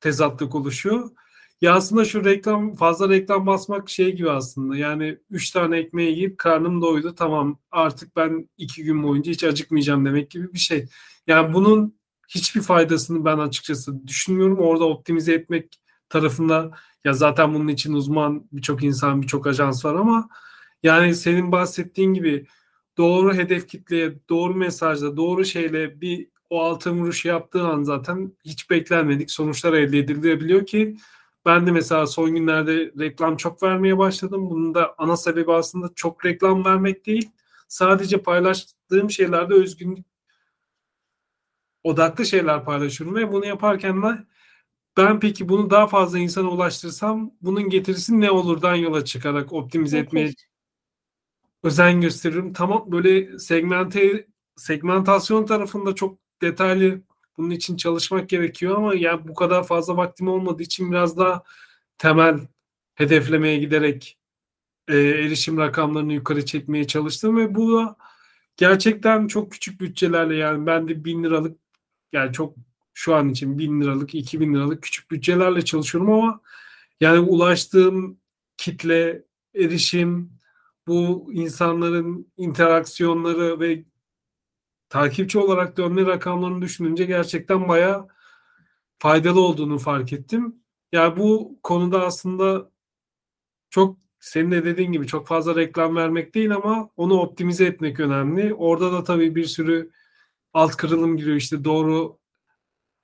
[0.00, 1.10] tezatlık oluşuyor.
[1.60, 4.76] Ya aslında şu reklam fazla reklam basmak şey gibi aslında.
[4.76, 10.04] Yani üç tane ekmeği yiyip karnım doydu tamam artık ben iki gün boyunca hiç acıkmayacağım
[10.06, 10.86] demek gibi bir şey.
[11.26, 11.98] Yani bunun
[12.28, 14.58] hiçbir faydasını ben açıkçası düşünmüyorum.
[14.58, 16.70] Orada optimize etmek tarafında
[17.04, 20.28] ya zaten bunun için uzman birçok insan birçok ajans var ama
[20.82, 22.46] yani senin bahsettiğin gibi
[22.98, 28.70] doğru hedef kitleye doğru mesajla doğru şeyle bir o altın vuruş yaptığı an zaten hiç
[28.70, 30.96] beklenmedik sonuçlar elde edilebiliyor ki
[31.46, 34.50] ben de mesela son günlerde reklam çok vermeye başladım.
[34.50, 37.30] Bunun da ana sebebi aslında çok reklam vermek değil.
[37.68, 40.06] Sadece paylaştığım şeylerde özgünlük
[41.84, 44.24] odaklı şeyler paylaşıyorum ve bunu yaparken de
[44.96, 50.32] ben peki bunu daha fazla insana ulaştırsam bunun getirisi ne olurdan yola çıkarak optimize etmeye
[51.62, 52.52] özen gösteriyorum.
[52.52, 54.26] Tamam böyle segmente
[54.56, 57.00] segmentasyon tarafında çok detaylı
[57.38, 61.42] bunun için çalışmak gerekiyor ama ya bu kadar fazla vaktim olmadığı için biraz daha
[61.98, 62.40] temel
[62.94, 64.18] hedeflemeye giderek
[64.88, 67.96] e, erişim rakamlarını yukarı çekmeye çalıştım ve bu
[68.56, 71.58] gerçekten çok küçük bütçelerle yani ben de bin liralık
[72.12, 72.54] yani çok
[72.94, 76.40] şu an için bin liralık, iki bin liralık küçük bütçelerle çalışıyorum ama
[77.00, 78.18] yani ulaştığım
[78.56, 79.22] kitle,
[79.54, 80.32] erişim,
[80.86, 83.84] bu insanların interaksiyonları ve
[84.88, 88.08] takipçi olarak dönme rakamlarını düşününce gerçekten bayağı
[88.98, 90.56] faydalı olduğunu fark ettim.
[90.92, 92.70] Yani bu konuda aslında
[93.70, 98.54] çok senin de dediğin gibi çok fazla reklam vermek değil ama onu optimize etmek önemli.
[98.54, 99.90] Orada da tabii bir sürü
[100.54, 101.36] alt kırılım giriyor.
[101.36, 102.18] İşte doğru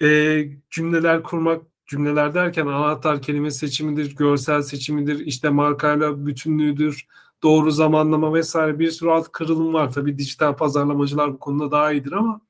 [0.02, 7.06] e, cümleler kurmak, cümleler derken anahtar kelime seçimidir, görsel seçimidir, işte markayla bütünlüğüdür,
[7.44, 9.92] doğru zamanlama vesaire bir sürü alt kırılım var.
[9.92, 12.40] Tabii dijital pazarlamacılar bu konuda daha iyidir ama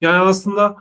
[0.00, 0.76] yani aslında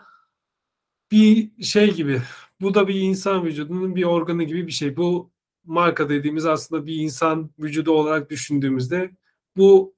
[1.11, 2.21] bir şey gibi
[2.61, 4.97] bu da bir insan vücudunun bir organı gibi bir şey.
[4.97, 5.31] Bu
[5.65, 9.11] marka dediğimiz aslında bir insan vücudu olarak düşündüğümüzde
[9.57, 9.95] bu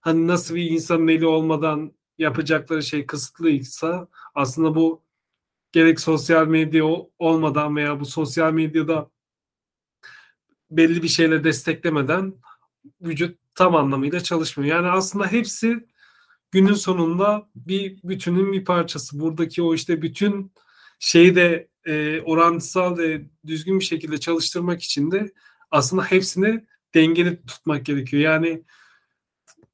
[0.00, 5.02] hani nasıl bir insanın eli olmadan yapacakları şey kısıtlıysa aslında bu
[5.72, 6.84] gerek sosyal medya
[7.18, 9.10] olmadan veya bu sosyal medyada
[10.70, 12.34] belli bir şeyle desteklemeden
[13.00, 14.76] vücut tam anlamıyla çalışmıyor.
[14.76, 15.86] Yani aslında hepsi
[16.50, 19.20] günün sonunda bir bütünün bir parçası.
[19.20, 20.52] Buradaki o işte bütün
[20.98, 25.32] şeyi de e, orantısal ve düzgün bir şekilde çalıştırmak için de
[25.70, 26.64] aslında hepsini
[26.94, 28.22] dengeli tutmak gerekiyor.
[28.22, 28.62] Yani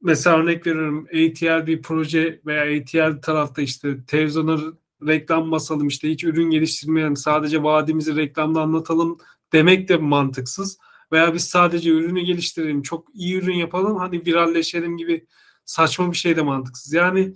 [0.03, 4.61] mesela örnek veriyorum ATL bir proje veya ATL tarafta işte televizyona
[5.07, 9.19] reklam basalım işte hiç ürün geliştirmeyen sadece vaadimizi reklamda anlatalım
[9.53, 10.79] demek de mantıksız.
[11.13, 15.27] Veya biz sadece ürünü geliştirelim, çok iyi ürün yapalım, hani viralleşelim gibi
[15.65, 16.93] saçma bir şey de mantıksız.
[16.93, 17.35] Yani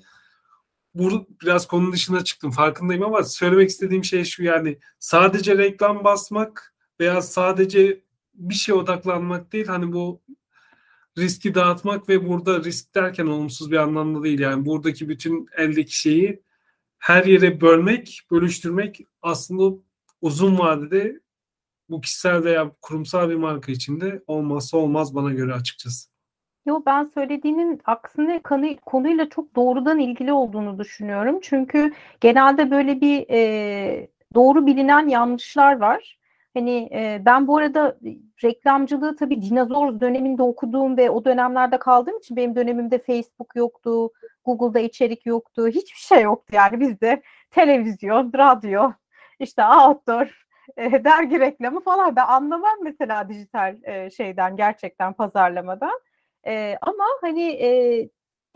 [0.94, 6.74] bu biraz konunun dışına çıktım farkındayım ama söylemek istediğim şey şu yani sadece reklam basmak
[7.00, 8.02] veya sadece
[8.34, 10.22] bir şeye odaklanmak değil hani bu
[11.18, 16.42] riski dağıtmak ve burada risk derken olumsuz bir anlamda değil yani buradaki bütün eldeki şeyi
[16.98, 19.82] her yere bölmek, bölüştürmek aslında
[20.20, 21.20] uzun vadede
[21.88, 26.08] bu kişisel veya kurumsal bir marka içinde olmazsa olmaz bana göre açıkçası.
[26.66, 28.42] Yo ben söylediğinin aksine
[28.86, 31.38] konuyla çok doğrudan ilgili olduğunu düşünüyorum.
[31.42, 36.18] Çünkü genelde böyle bir e, doğru bilinen yanlışlar var.
[36.54, 37.98] Hani e, ben bu arada
[38.44, 44.10] reklamcılığı tabii dinozor döneminde okuduğum ve o dönemlerde kaldığım için benim dönemimde Facebook yoktu,
[44.44, 48.92] Google'da içerik yoktu, hiçbir şey yoktu yani bizde televizyon, radyo,
[49.40, 50.47] işte outdoor,
[50.78, 56.00] e, dergi reklamı falan ben anlamam mesela dijital e, şeyden gerçekten pazarlamadan.
[56.46, 57.68] E, ama hani e,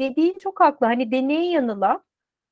[0.00, 0.86] dediğin çok haklı.
[0.86, 2.02] Hani deneye yanıla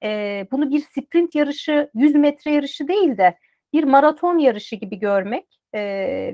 [0.02, 3.38] e, bunu bir sprint yarışı, 100 metre yarışı değil de
[3.72, 5.80] bir maraton yarışı gibi görmek e,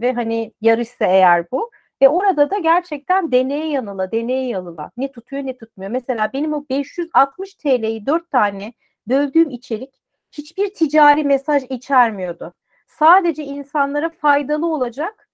[0.02, 1.70] ve hani yarışsa eğer bu
[2.02, 5.90] ve orada da gerçekten deneye yanıla, deneye yanıla ne tutuyor ne tutmuyor.
[5.90, 8.72] Mesela benim o 560 TL'yi 4 tane
[9.08, 9.94] böldüğüm içerik
[10.32, 12.54] hiçbir ticari mesaj içermiyordu.
[12.86, 15.28] Sadece insanlara faydalı olacak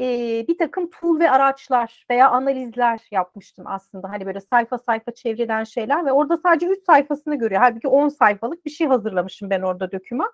[0.00, 0.04] e,
[0.48, 4.10] bir takım tool ve araçlar veya analizler yapmıştım aslında.
[4.10, 7.60] Hani böyle sayfa sayfa çevrilen şeyler ve orada sadece 3 sayfasını görüyor.
[7.60, 10.32] Halbuki 10 sayfalık bir şey hazırlamışım ben orada döküman.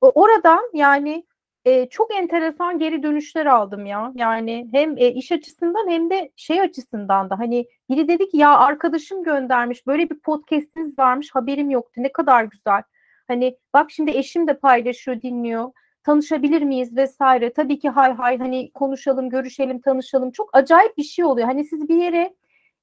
[0.00, 1.26] Oradan yani
[1.64, 4.12] e, çok enteresan geri dönüşler aldım ya.
[4.14, 8.58] Yani hem e, iş açısından hem de şey açısından da hani biri dedi ki ya
[8.58, 12.82] arkadaşım göndermiş böyle bir podcast'iniz varmış haberim yoktu ne kadar güzel.
[13.28, 15.72] Hani bak şimdi eşim de paylaşıyor dinliyor
[16.04, 17.52] tanışabilir miyiz vesaire.
[17.52, 20.30] Tabii ki hay hay hani konuşalım, görüşelim, tanışalım.
[20.30, 21.46] Çok acayip bir şey oluyor.
[21.46, 22.34] Hani siz bir yere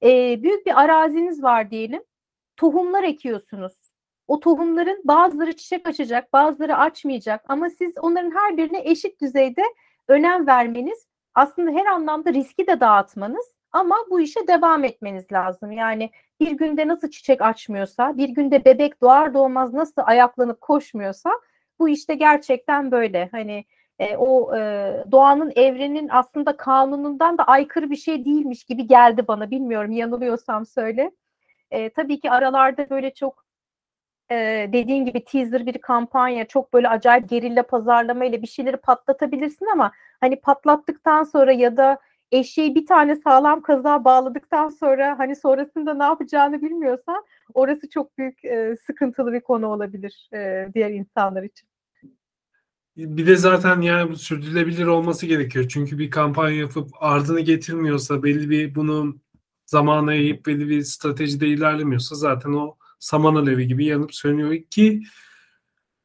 [0.03, 2.03] e, büyük bir araziniz var diyelim.
[2.57, 3.73] Tohumlar ekiyorsunuz.
[4.27, 9.63] O tohumların bazıları çiçek açacak, bazıları açmayacak ama siz onların her birine eşit düzeyde
[10.07, 15.71] önem vermeniz, aslında her anlamda riski de dağıtmanız ama bu işe devam etmeniz lazım.
[15.71, 21.31] Yani bir günde nasıl çiçek açmıyorsa, bir günde bebek doğar doğmaz nasıl ayaklanıp koşmuyorsa
[21.81, 23.65] bu işte gerçekten böyle hani
[23.99, 24.59] e, o e,
[25.11, 31.11] doğanın evrenin aslında kanunundan da aykırı bir şey değilmiş gibi geldi bana bilmiyorum yanılıyorsam söyle.
[31.71, 33.45] E, tabii ki aralarda böyle çok
[34.31, 39.65] e, dediğin gibi teaser bir kampanya çok böyle acayip gerilla pazarlama ile bir şeyleri patlatabilirsin
[39.73, 41.99] ama hani patlattıktan sonra ya da
[42.31, 48.45] eşeği bir tane sağlam kazığa bağladıktan sonra hani sonrasında ne yapacağını bilmiyorsan orası çok büyük
[48.45, 51.70] e, sıkıntılı bir konu olabilir e, diğer insanlar için.
[52.97, 55.65] Bir de zaten yani sürdürülebilir olması gerekiyor.
[55.69, 59.19] Çünkü bir kampanya yapıp ardını getirmiyorsa belli bir bunu
[59.65, 65.03] zamana yayıp belli bir stratejide ilerlemiyorsa zaten o saman alevi gibi yanıp sönüyor ki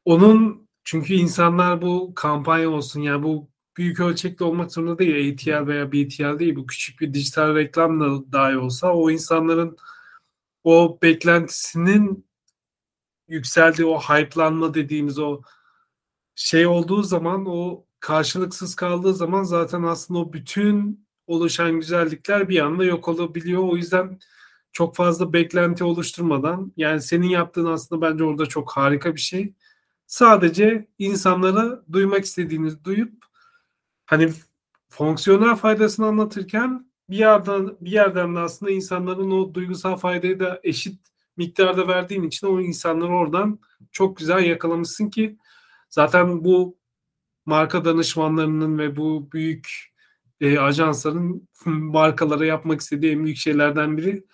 [0.05, 5.33] onun çünkü insanlar bu kampanya olsun yani bu büyük ölçekli olmak zorunda değil.
[5.33, 6.55] ATL veya BTL değil.
[6.55, 9.77] Bu küçük bir dijital reklam da dahi olsa o insanların
[10.63, 12.25] o beklentisinin
[13.27, 15.41] yükseldiği o hype'lanma dediğimiz o
[16.37, 22.85] şey olduğu zaman o karşılıksız kaldığı zaman zaten aslında o bütün oluşan güzellikler bir anda
[22.85, 23.63] yok olabiliyor.
[23.63, 24.19] O yüzden
[24.71, 29.53] çok fazla beklenti oluşturmadan yani senin yaptığın aslında bence orada çok harika bir şey.
[30.07, 33.13] Sadece insanlara duymak istediğiniz duyup
[34.05, 34.29] hani
[34.89, 40.99] fonksiyonel faydasını anlatırken bir yerden bir yerden de aslında insanların o duygusal faydayı da eşit
[41.37, 43.59] miktarda verdiğin için o insanları oradan
[43.91, 45.37] çok güzel yakalamışsın ki
[45.89, 46.77] Zaten bu
[47.45, 49.69] marka danışmanlarının ve bu büyük
[50.41, 54.25] e, ajansların markalara yapmak istediği en büyük şeylerden biri.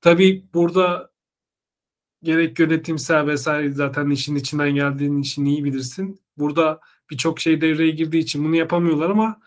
[0.00, 1.10] Tabii burada
[2.22, 6.20] gerek yönetimsel vesaire zaten işin içinden geldiğin için iyi bilirsin.
[6.36, 6.80] Burada
[7.10, 9.40] birçok şey devreye girdiği için bunu yapamıyorlar ama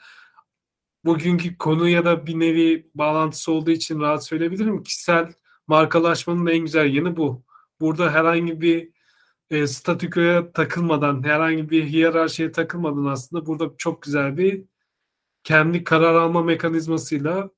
[1.06, 4.84] bugünkü konu ya da bir nevi bağlantısı olduğu için rahat söyleyebilirim.
[4.84, 5.34] Kişisel
[5.68, 7.44] markalaşmanın en güzel yanı bu.
[7.80, 8.93] Burada herhangi bir
[9.50, 14.64] e, statükoya takılmadan, herhangi bir hiyerarşiye takılmadan aslında burada çok güzel bir
[15.44, 17.50] kendi karar alma mekanizmasıyla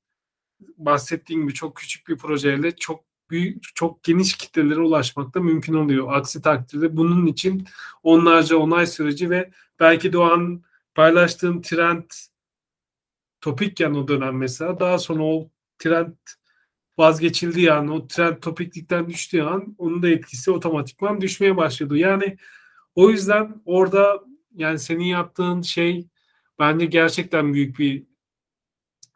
[0.78, 6.14] bahsettiğim gibi çok küçük bir projeyle çok büyük, çok geniş kitlelere ulaşmak da mümkün oluyor.
[6.14, 7.68] Aksi takdirde bunun için
[8.04, 10.64] onlarca onay süreci ve belki de o an
[10.96, 12.04] paylaştığım trend
[13.42, 16.14] topikken o dönem mesela daha sonra o trend
[16.98, 21.98] vazgeçildiği an, o trend topiklikten düştüğü an onun da etkisi otomatikman düşmeye başladı.
[21.98, 22.38] Yani
[22.96, 24.24] o yüzden orada
[24.56, 26.08] yani senin yaptığın şey
[26.60, 28.04] bence gerçekten büyük bir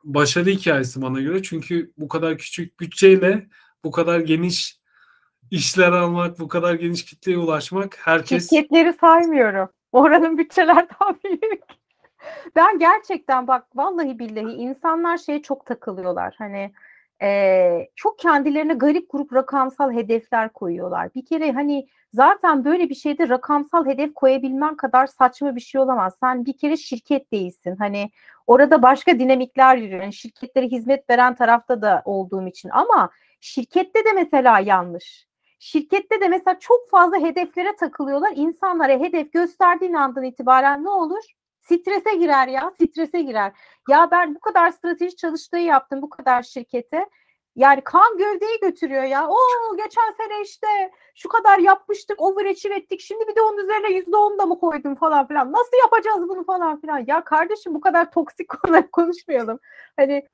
[0.04, 1.44] başarı hikayesi bana göre.
[1.44, 3.48] Çünkü bu kadar küçük bütçeyle
[3.84, 4.80] bu kadar geniş
[5.52, 8.50] işler almak, bu kadar geniş kitleye ulaşmak herkes...
[8.50, 9.70] Şirketleri saymıyorum.
[9.92, 11.64] Oranın bütçeler daha büyük.
[12.56, 16.36] Ben gerçekten bak vallahi billahi insanlar şeye çok takılıyorlar.
[16.38, 16.72] Hani
[17.22, 21.16] e, çok kendilerine garip grup rakamsal hedefler koyuyorlar.
[21.16, 26.18] Bir kere hani zaten böyle bir şeyde rakamsal hedef koyabilmen kadar saçma bir şey olamaz.
[26.20, 27.76] Sen bir kere şirket değilsin.
[27.80, 28.10] Hani
[28.48, 30.02] orada başka dinamikler yürüyor.
[30.02, 33.10] Yani şirketlere hizmet veren tarafta da olduğum için ama
[33.42, 35.30] şirkette de mesela yanlış.
[35.60, 38.32] Şirkette de mesela çok fazla hedeflere takılıyorlar.
[38.36, 41.24] İnsanlara hedef gösterdiğin andan itibaren ne olur?
[41.70, 43.52] Strese girer ya, strese girer.
[43.90, 47.06] Ya ben bu kadar strateji çalıştığı yaptım bu kadar şirkete.
[47.56, 49.28] Yani kan gövdeyi götürüyor ya.
[49.30, 49.38] O
[49.78, 50.68] geçen sene işte
[51.16, 53.02] şu kadar yapmıştık, overachieve ettik.
[53.02, 55.52] Şimdi bir de onun üzerine yüzde on da mı koydum falan filan.
[55.52, 57.04] Nasıl yapacağız bunu falan filan.
[57.08, 59.60] Ya kardeşim bu kadar toksik konular konuşmayalım.
[59.98, 60.28] Hani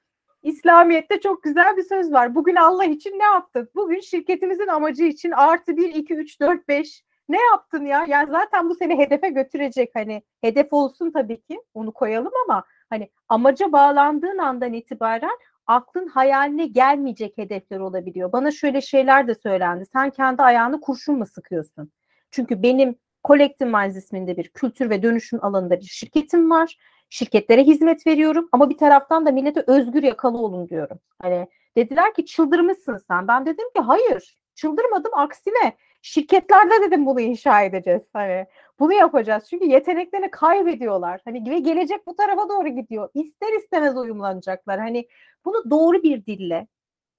[0.44, 2.36] İslamiyet'te çok güzel bir söz var.
[2.36, 3.76] Bugün Allah için ne yaptık?
[3.76, 8.06] Bugün şirketimizin amacı için artı bir, iki, üç, dört, beş ne yaptın ya?
[8.08, 9.92] Yani zaten bu seni hedefe götürecek.
[9.94, 16.66] Hani hedef olsun tabii ki onu koyalım ama hani amaca bağlandığın andan itibaren aklın hayaline
[16.66, 18.32] gelmeyecek hedefler olabiliyor.
[18.32, 19.86] Bana şöyle şeyler de söylendi.
[19.94, 21.92] Sen kendi ayağını kurşun mu sıkıyorsun?
[22.32, 22.96] Çünkü benim
[23.28, 26.78] Collective Minds isminde bir kültür ve dönüşüm alanında bir şirketim var.
[27.10, 31.00] Şirketlere hizmet veriyorum ama bir taraftan da millete özgür yakalı olun diyorum.
[31.22, 31.48] Hani
[31.78, 33.28] dediler ki çıldırmışsın sen.
[33.28, 38.04] Ben dedim ki hayır çıldırmadım aksine şirketlerde dedim bunu inşa edeceğiz.
[38.14, 38.46] Hani
[38.80, 39.48] bunu yapacağız.
[39.50, 41.22] Çünkü yeteneklerini kaybediyorlar.
[41.26, 43.10] Hani ve gelecek bu tarafa doğru gidiyor.
[43.14, 44.80] İster istemez uyumlanacaklar.
[44.80, 45.08] Hani
[45.46, 46.68] bunu doğru bir dille,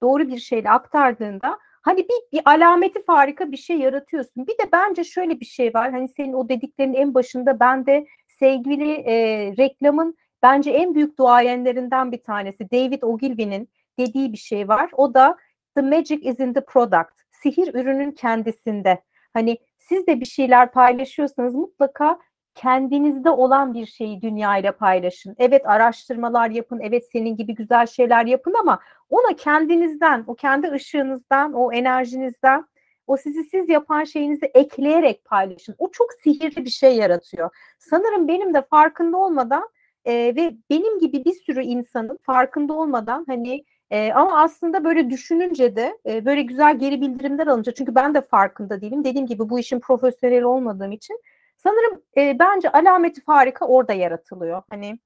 [0.03, 4.47] doğru bir şeyle aktardığında hani bir, bir alameti farika bir şey yaratıyorsun.
[4.47, 5.91] Bir de bence şöyle bir şey var.
[5.91, 9.15] Hani senin o dediklerin en başında ben de sevgili e,
[9.57, 13.69] reklamın bence en büyük duayenlerinden bir tanesi David Ogilvy'nin
[13.99, 14.89] dediği bir şey var.
[14.93, 15.37] O da
[15.75, 19.01] the magic is in the product sihir ürünün kendisinde.
[19.33, 22.19] Hani siz de bir şeyler paylaşıyorsanız mutlaka
[22.55, 25.35] kendinizde olan bir şeyi dünyayla paylaşın.
[25.39, 28.79] Evet araştırmalar yapın, evet senin gibi güzel şeyler yapın ama
[29.09, 32.65] ona kendinizden, o kendi ışığınızdan, o enerjinizden,
[33.07, 35.75] o sizi siz yapan şeyinizi ekleyerek paylaşın.
[35.77, 37.49] O çok sihirli bir şey yaratıyor.
[37.79, 39.69] Sanırım benim de farkında olmadan
[40.05, 45.75] e, ve benim gibi bir sürü insanın farkında olmadan hani e, ama aslında böyle düşününce
[45.75, 49.03] de e, böyle güzel geri bildirimler alınca çünkü ben de farkında değilim.
[49.03, 51.21] Dediğim gibi bu işin profesyonel olmadığım için
[51.57, 54.61] sanırım e, bence alameti farika orada yaratılıyor.
[54.69, 54.99] Hani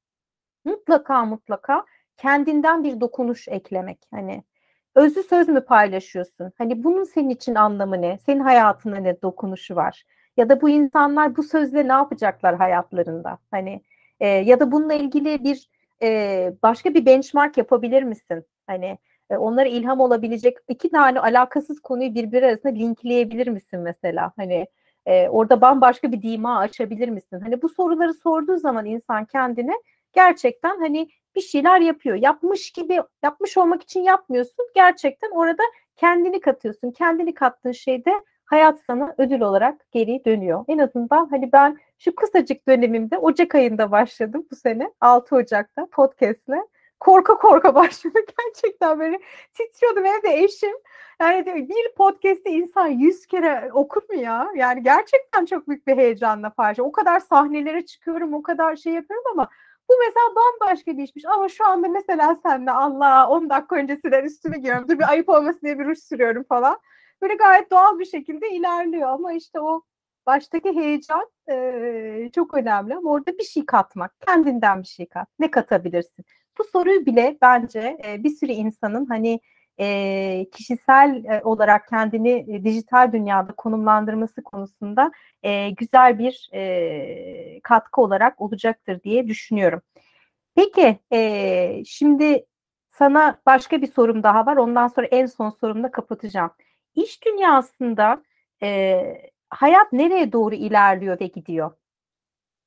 [0.65, 1.85] mutlaka mutlaka
[2.17, 3.99] kendinden bir dokunuş eklemek.
[4.11, 4.43] Hani
[4.95, 6.51] özlü söz mü paylaşıyorsun?
[6.57, 8.17] Hani bunun senin için anlamı ne?
[8.17, 10.03] Senin hayatında ne dokunuşu var?
[10.37, 13.37] Ya da bu insanlar bu sözle ne yapacaklar hayatlarında?
[13.51, 13.81] Hani
[14.19, 15.69] e, ya da bununla ilgili bir
[16.01, 18.45] e, başka bir benchmark yapabilir misin?
[18.67, 18.97] Hani
[19.29, 24.31] e, onlara ilham olabilecek iki tane alakasız konuyu birbiri arasında linkleyebilir misin mesela?
[24.35, 24.67] Hani
[25.05, 27.39] e, orada bambaşka bir dima açabilir misin?
[27.39, 29.73] Hani bu soruları sorduğu zaman insan kendine
[30.13, 32.15] gerçekten hani bir şeyler yapıyor.
[32.15, 34.65] Yapmış gibi yapmış olmak için yapmıyorsun.
[34.75, 35.63] Gerçekten orada
[35.95, 36.91] kendini katıyorsun.
[36.91, 38.11] Kendini kattığın şeyde
[38.45, 40.65] hayat sana ödül olarak geri dönüyor.
[40.67, 46.59] En azından hani ben şu kısacık dönemimde Ocak ayında başladım bu sene 6 Ocak'ta podcast'le
[47.01, 48.19] korka korka başladı.
[48.37, 49.19] Gerçekten böyle
[49.53, 50.77] titriyordum evde eşim.
[51.21, 54.51] Yani bir podcast'i insan yüz kere okur mu ya?
[54.55, 56.89] Yani gerçekten çok büyük bir heyecanla paylaşıyorum.
[56.89, 59.49] O kadar sahnelere çıkıyorum, o kadar şey yapıyorum ama
[59.89, 61.25] bu mesela bambaşka bir işmiş.
[61.25, 64.87] Ama şu anda mesela senle Allah 10 dakika öncesinden üstümü giyiyorum.
[64.87, 66.79] Dur bir ayıp olmasın diye bir ruj sürüyorum falan.
[67.21, 69.09] Böyle gayet doğal bir şekilde ilerliyor.
[69.09, 69.81] Ama işte o
[70.25, 72.95] baştaki heyecan e, çok önemli.
[72.95, 74.21] Ama orada bir şey katmak.
[74.21, 75.27] Kendinden bir şey kat.
[75.39, 76.25] Ne katabilirsin?
[76.59, 79.39] Bu soruyu bile bence e, bir sürü insanın hani
[79.79, 85.11] e, kişisel e, olarak kendini e, dijital dünyada konumlandırması konusunda
[85.43, 89.81] e, güzel bir e, katkı olarak olacaktır diye düşünüyorum.
[90.55, 92.45] Peki e, şimdi
[92.89, 94.57] sana başka bir sorum daha var.
[94.57, 96.51] Ondan sonra en son sorumla kapatacağım.
[96.95, 98.23] İş dünyasında
[98.63, 99.01] e,
[99.49, 101.71] hayat nereye doğru ilerliyor ve gidiyor?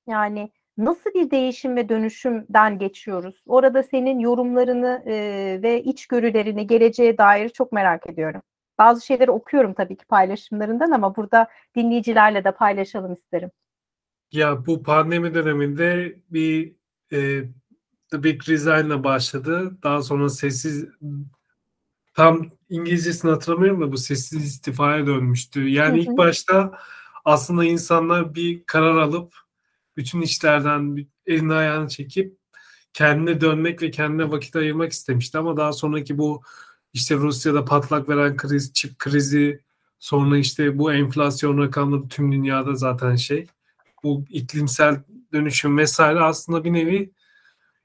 [0.07, 3.43] Yani nasıl bir değişim ve dönüşümden geçiyoruz?
[3.47, 5.15] Orada senin yorumlarını e,
[5.63, 8.43] ve içgörülerini geleceğe dair çok merak ediyorum.
[8.79, 13.51] Bazı şeyleri okuyorum tabii ki paylaşımlarından ama burada dinleyicilerle de paylaşalım isterim.
[14.33, 16.73] Ya bu pandemi döneminde bir
[17.13, 17.43] e,
[18.11, 19.79] The Big Resign'la başladı.
[19.83, 20.89] Daha sonra sessiz
[22.15, 25.69] tam İngilizcesini hatırlamıyorum da bu sessiz istifaya dönmüştü.
[25.69, 26.79] Yani ilk başta
[27.25, 29.44] aslında insanlar bir karar alıp
[29.97, 32.39] bütün işlerden elini ayağını çekip
[32.93, 36.43] kendine dönmek ve kendine vakit ayırmak istemişti ama daha sonraki bu
[36.93, 39.61] işte Rusya'da patlak veren kriz, çip krizi,
[39.99, 43.47] sonra işte bu enflasyon rakamları tüm dünyada zaten şey.
[44.03, 47.13] Bu iklimsel dönüşüm vesaire aslında bir nevi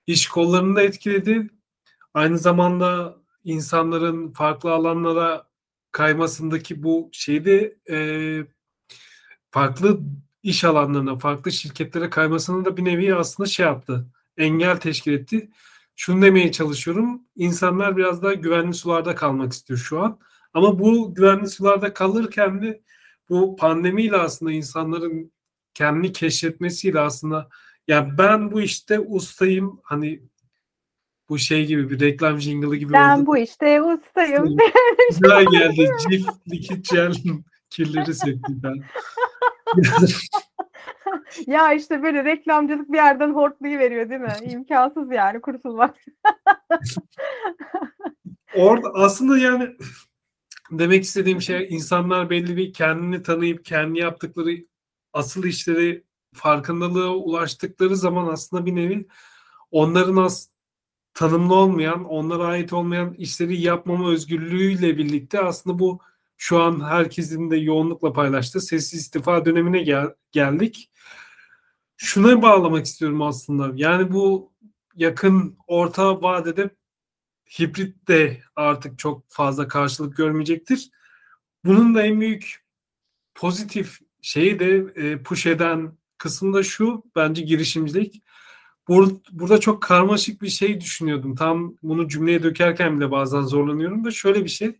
[0.07, 1.49] iş kollarını da etkiledi.
[2.13, 5.47] Aynı zamanda insanların farklı alanlara
[5.91, 7.97] kaymasındaki bu şeyde e,
[9.51, 9.99] farklı
[10.43, 14.05] iş alanlarına, farklı şirketlere kaymasını da bir nevi aslında şey yaptı.
[14.37, 15.49] Engel teşkil etti.
[15.95, 17.21] Şunu demeye çalışıyorum.
[17.35, 20.19] İnsanlar biraz daha güvenli sularda kalmak istiyor şu an.
[20.53, 22.81] Ama bu güvenli sularda kalırken de
[23.29, 25.31] bu pandemiyle aslında insanların
[25.73, 27.49] kendini keşfetmesiyle aslında
[27.87, 30.21] ya ben bu işte ustayım hani
[31.29, 33.25] bu şey gibi bir reklam jingle'ı gibi ben oldu.
[33.25, 34.57] bu işte ustayım.
[35.09, 35.91] Güzel geldi.
[36.09, 36.89] Cif, likit
[37.69, 38.75] kirleri söktü ben.
[41.47, 44.33] ya işte böyle reklamcılık bir yerden hortlayı veriyor değil mi?
[44.41, 45.95] İmkansız yani kurtulmak.
[48.55, 49.75] Orada aslında yani
[50.71, 54.65] demek istediğim şey insanlar belli bir kendini tanıyıp kendi yaptıkları
[55.13, 56.03] asıl işleri
[56.33, 59.07] farkındalığa ulaştıkları zaman aslında bir nevi
[59.71, 60.49] onların as
[61.13, 65.99] tanımlı olmayan, onlara ait olmayan işleri yapmama özgürlüğüyle birlikte aslında bu
[66.41, 70.91] şu an herkesin de yoğunlukla paylaştığı sessiz istifa dönemine gel- geldik.
[71.97, 73.71] Şuna bağlamak istiyorum aslında.
[73.75, 74.53] Yani bu
[74.95, 76.69] yakın orta vadede
[77.59, 80.89] hibrit de artık çok fazla karşılık görmeyecektir.
[81.65, 82.65] Bunun da en büyük
[83.35, 88.23] pozitif şeyi de e, push eden kısımda şu bence girişimcilik.
[88.87, 91.35] Bur burada çok karmaşık bir şey düşünüyordum.
[91.35, 94.79] Tam bunu cümleye dökerken bile bazen zorlanıyorum da şöyle bir şey.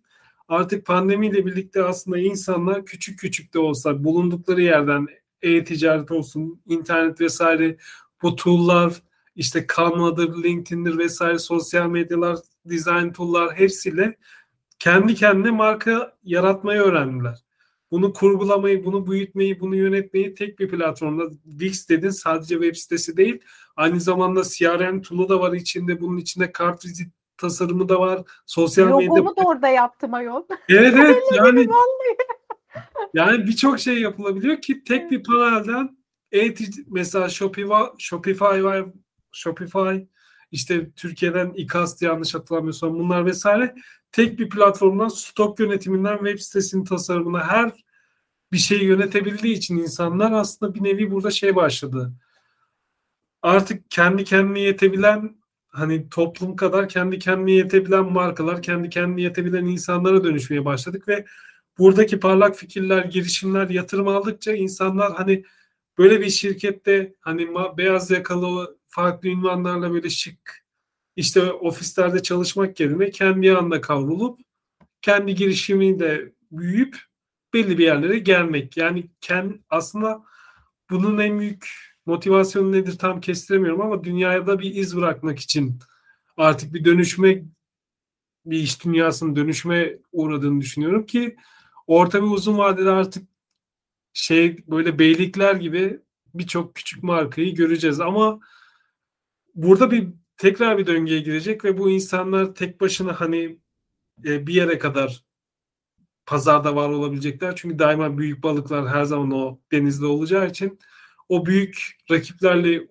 [0.50, 5.08] Artık pandemiyle birlikte aslında insanlar küçük küçük de olsa bulundukları yerden
[5.42, 7.78] e-ticaret olsun, internet vesaire
[8.22, 8.94] bu tool'lar
[9.36, 14.18] işte Canva'dır, LinkedIn'dir vesaire sosyal medyalar, design tool'lar hepsiyle
[14.80, 17.40] kendi kendine marka yaratmayı öğrendiler.
[17.92, 23.40] Bunu kurgulamayı, bunu büyütmeyi, bunu yönetmeyi tek bir platformda Wix dedin sadece web sitesi değil.
[23.76, 26.02] Aynı zamanda CRM tool'u da var içinde.
[26.02, 28.22] Bunun içinde kart vizit tasarımı da var.
[28.46, 29.12] Sosyal medya.
[29.12, 30.44] Logomu da orada yaptım ayol.
[30.70, 31.68] Evet evet yani
[33.14, 35.98] yani birçok şey yapılabiliyor ki tek bir panelden
[36.32, 36.54] e
[36.88, 38.86] mesela Shopify, Shopify var,
[39.32, 39.98] Shopify
[40.52, 43.76] işte Türkiye'den İKAST yanlış hatırlamıyorsam bunlar vesaire
[44.12, 47.72] tek bir platformdan stok yönetiminden web sitesinin tasarımına her
[48.52, 52.14] bir şeyi yönetebildiği için insanlar aslında bir nevi burada şey başladı.
[53.42, 55.39] Artık kendi kendine yetebilen
[55.70, 61.26] hani toplum kadar kendi kendine yetebilen markalar, kendi kendine yetebilen insanlara dönüşmeye başladık ve
[61.78, 65.44] buradaki parlak fikirler, girişimler, yatırım aldıkça insanlar hani
[65.98, 70.66] böyle bir şirkette hani beyaz yakalı farklı ünvanlarla böyle şık
[71.16, 74.40] işte ofislerde çalışmak yerine kendi anda kavrulup
[75.02, 76.98] kendi girişimiyle büyüyüp
[77.54, 78.78] belli bir yerlere gelmek.
[78.78, 80.24] Yani kendi, aslında
[80.90, 85.80] bunun en büyük motivasyonu nedir tam kestiremiyorum ama dünyada bir iz bırakmak için
[86.38, 87.44] artık bir dönüşme
[88.46, 91.36] bir iş dünyasının dönüşme uğradığını düşünüyorum ki
[91.88, 93.30] orta ve uzun vadede artık
[94.14, 96.00] şey böyle beylikler gibi
[96.34, 98.40] birçok küçük markayı göreceğiz ama
[99.56, 100.08] burada bir
[100.38, 103.60] tekrar bir döngüye girecek ve bu insanlar tek başına hani
[104.26, 105.24] e, bir yere kadar
[106.26, 107.56] pazarda var olabilecekler.
[107.56, 110.80] Çünkü daima büyük balıklar her zaman o denizde olacağı için
[111.30, 112.88] o büyük rakiplerle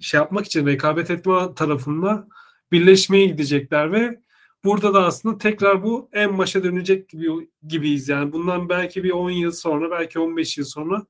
[0.00, 2.28] şey yapmak için rekabet etme tarafında
[2.72, 4.20] birleşmeye gidecekler ve
[4.64, 7.28] burada da aslında tekrar bu en başa dönecek gibi
[7.66, 11.06] gibiyiz yani bundan belki bir 10 yıl sonra belki 15 yıl sonra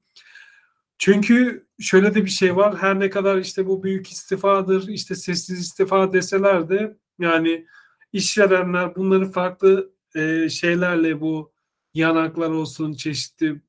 [0.99, 2.77] çünkü şöyle de bir şey var.
[2.79, 7.67] Her ne kadar işte bu büyük istifadır, işte sessiz istifa deseler de yani
[8.13, 11.53] işverenler bunları farklı e, şeylerle bu
[11.95, 13.61] yanaklar olsun, çeşitli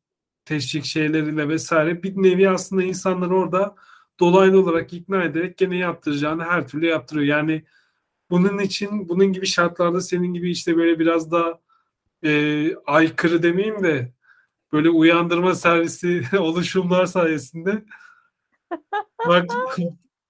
[0.47, 3.75] teşvik şeyleriyle vesaire bir nevi aslında insanlar orada
[4.19, 7.37] dolaylı olarak ikna ederek gene yaptıracağını her türlü yaptırıyor.
[7.37, 7.63] Yani
[8.29, 11.61] bunun için bunun gibi şartlarda senin gibi işte böyle biraz da
[12.23, 14.13] e, aykırı demeyeyim de
[14.73, 17.85] böyle uyandırma servisi oluşumlar sayesinde
[19.27, 19.51] bak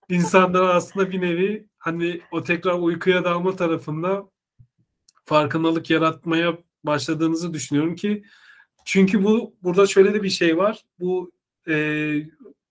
[0.09, 4.30] insanlar aslında bir nevi hani o tekrar uykuya dalma tarafında
[5.26, 8.24] farkındalık yaratmaya başladığınızı düşünüyorum ki
[8.88, 10.84] çünkü bu burada şöyle de bir şey var.
[11.00, 11.32] Bu
[11.68, 11.74] e,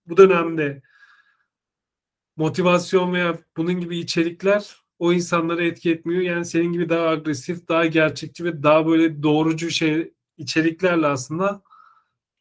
[0.06, 0.82] bu dönemde
[2.36, 6.22] motivasyon veya bunun gibi içerikler o insanlara etki etmiyor.
[6.22, 11.62] Yani senin gibi daha agresif, daha gerçekçi ve daha böyle doğrucu şey içeriklerle aslında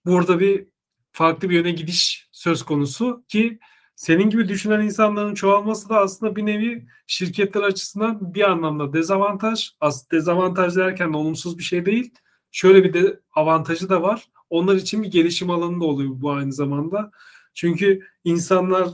[0.06, 0.68] burada bir
[1.12, 3.60] farklı bir yöne gidiş söz konusu ki
[3.96, 9.72] senin gibi düşünen insanların çoğalması da aslında bir nevi şirketler açısından bir anlamda dezavantaj.
[9.80, 12.14] Aslında dezavantaj derken de olumsuz bir şey değil.
[12.56, 14.28] Şöyle bir de avantajı da var.
[14.50, 17.12] Onlar için bir gelişim alanı da oluyor bu aynı zamanda.
[17.54, 18.90] Çünkü insanlar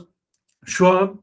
[0.64, 1.22] şu an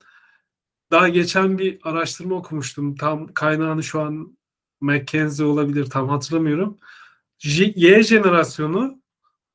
[0.92, 2.96] daha geçen bir araştırma okumuştum.
[2.96, 4.38] Tam kaynağını şu an
[4.82, 6.78] McKinsey olabilir tam hatırlamıyorum.
[7.40, 9.02] J- y jenerasyonu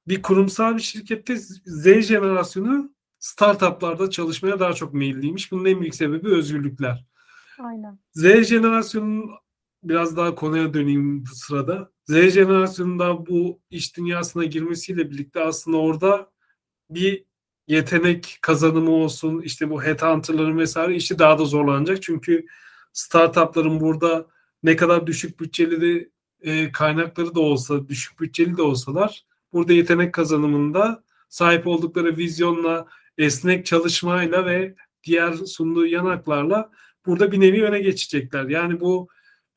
[0.08, 5.52] bir kurumsal bir şirkette Z jenerasyonu startuplarda çalışmaya daha çok meyilliymiş.
[5.52, 7.06] Bunun en büyük sebebi özgürlükler.
[7.58, 7.98] Aynen.
[8.12, 9.30] Z jenerasyonunun
[9.84, 11.90] biraz daha konuya döneyim bu sırada.
[12.06, 16.30] Z jenerasyonunda bu iş dünyasına girmesiyle birlikte aslında orada
[16.90, 17.24] bir
[17.68, 22.02] yetenek kazanımı olsun işte bu headhunter'ların vesaire işi daha da zorlanacak.
[22.02, 22.46] Çünkü
[22.92, 24.26] startupların burada
[24.62, 26.10] ne kadar düşük bütçeli
[26.42, 32.86] e, kaynakları da olsa, düşük bütçeli de olsalar burada yetenek kazanımında sahip oldukları vizyonla,
[33.18, 34.74] esnek çalışmayla ve
[35.04, 36.70] diğer sunduğu yanaklarla
[37.06, 38.44] burada bir nevi öne geçecekler.
[38.44, 39.08] Yani bu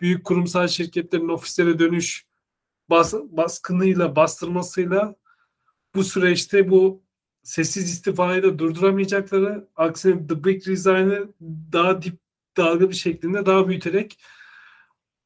[0.01, 2.25] büyük kurumsal şirketlerin ofislere dönüş
[2.89, 5.15] bas, baskınıyla, bastırmasıyla
[5.95, 7.03] bu süreçte bu
[7.43, 11.29] sessiz istifayı da durduramayacakları aksine The Big Resign'ı
[11.71, 12.19] daha dip
[12.57, 14.19] dalga bir şeklinde daha büyüterek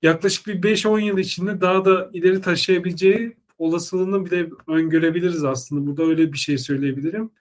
[0.01, 5.87] yaklaşık bir 5-10 yıl içinde daha da ileri taşıyabileceği olasılığını bile öngörebiliriz aslında.
[5.87, 7.31] Burada öyle bir şey söyleyebilirim.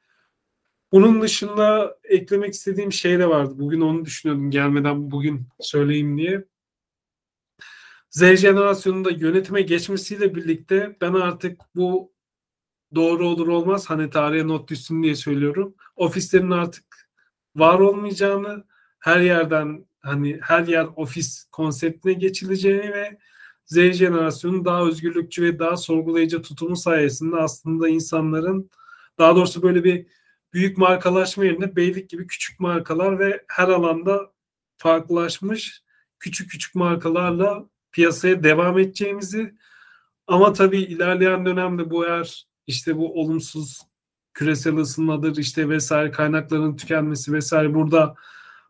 [0.92, 3.54] Bunun dışında eklemek istediğim şey de vardı.
[3.58, 6.44] Bugün onu düşünüyordum gelmeden bugün söyleyeyim diye.
[8.10, 12.12] Z jenerasyonunda yönetime geçmesiyle birlikte ben artık bu
[12.94, 15.74] doğru olur olmaz hani tarihe not düşsün diye söylüyorum.
[15.96, 17.10] Ofislerin artık
[17.56, 18.64] var olmayacağını,
[19.00, 23.18] her yerden hani her yer ofis konseptine geçileceğini ve
[23.66, 28.70] Z jenerasyonun daha özgürlükçü ve daha sorgulayıcı tutumu sayesinde aslında insanların
[29.18, 30.06] daha doğrusu böyle bir
[30.52, 34.32] büyük markalaşma yerine beylik gibi küçük markalar ve her alanda
[34.78, 35.82] farklılaşmış
[36.18, 39.54] küçük küçük markalarla piyasaya devam edeceğimizi
[40.26, 43.80] ama tabii ilerleyen dönemde bu eğer işte bu olumsuz
[44.34, 48.14] küresel ısınmadır işte vesaire kaynakların tükenmesi vesaire burada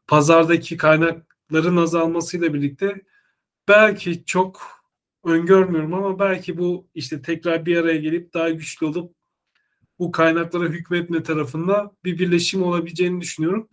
[0.07, 3.03] pazardaki kaynakların azalmasıyla birlikte
[3.69, 4.81] belki çok
[5.25, 9.15] öngörmüyorum ama belki bu işte tekrar bir araya gelip daha güçlü olup
[9.99, 13.69] bu kaynaklara hükmetme tarafında bir birleşim olabileceğini düşünüyorum.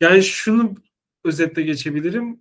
[0.00, 0.74] Yani şunu
[1.24, 2.40] özetle geçebilirim.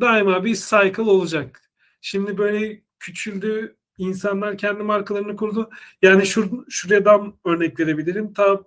[0.00, 1.63] Daima bir cycle olacak.
[2.06, 5.70] Şimdi böyle küçüldü, insanlar kendi markalarını kurdu.
[6.02, 8.32] Yani şur, şuradan örnek verebilirim.
[8.32, 8.64] Ta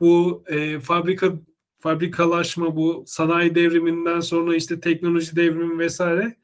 [0.00, 1.32] bu e, fabrika
[1.78, 6.36] fabrikalaşma, bu sanayi devriminden sonra işte teknoloji devrimi vesaire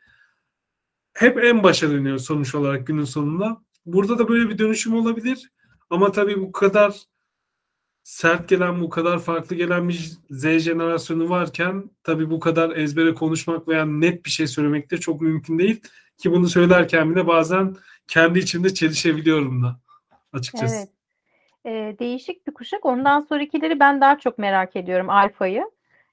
[1.13, 3.63] hep en başa dönüyor sonuç olarak günün sonunda.
[3.87, 5.51] Burada da böyle bir dönüşüm olabilir.
[5.91, 7.03] Ama tabii bu kadar
[8.07, 13.69] sert gelen, bu kadar farklı gelen bir Z jenerasyonu varken tabii bu kadar ezbere konuşmak
[13.69, 15.81] veya net bir şey söylemek de çok mümkün değil.
[16.19, 17.77] Ki bunu söylerken bile bazen
[18.09, 19.81] kendi içimde çelişebiliyorum da
[20.33, 20.77] açıkçası.
[20.77, 20.89] Evet.
[21.67, 22.87] Ee, değişik bir kuşak.
[22.87, 25.65] Ondan sonrakileri ben daha çok merak ediyorum Alfa'yı.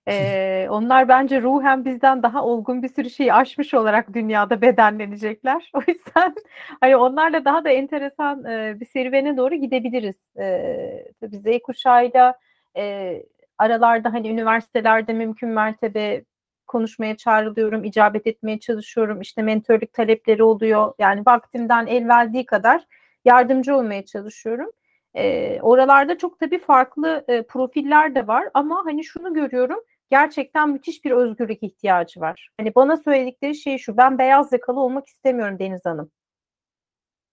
[0.07, 5.71] Ee, onlar bence ruhen bizden daha olgun bir sürü şeyi aşmış olarak dünyada bedenlenecekler.
[5.75, 6.35] O yüzden
[6.81, 10.15] hani onlarla daha da enteresan e, bir serüvene doğru gidebiliriz.
[10.39, 12.35] E, tabii Z kuşağıyla
[12.77, 13.23] e,
[13.57, 16.23] aralarda hani üniversitelerde mümkün mertebe
[16.67, 19.21] konuşmaya çağrılıyorum, icabet etmeye çalışıyorum.
[19.21, 20.93] İşte mentörlük talepleri oluyor.
[20.99, 22.83] Yani vaktimden el verdiği kadar
[23.25, 24.71] yardımcı olmaya çalışıyorum.
[25.15, 29.79] E, oralarda çok tabii farklı e, profiller de var ama hani şunu görüyorum
[30.09, 32.49] gerçekten müthiş bir özgürlük ihtiyacı var.
[32.57, 36.11] Hani bana söyledikleri şey şu ben beyaz yakalı olmak istemiyorum Deniz Hanım.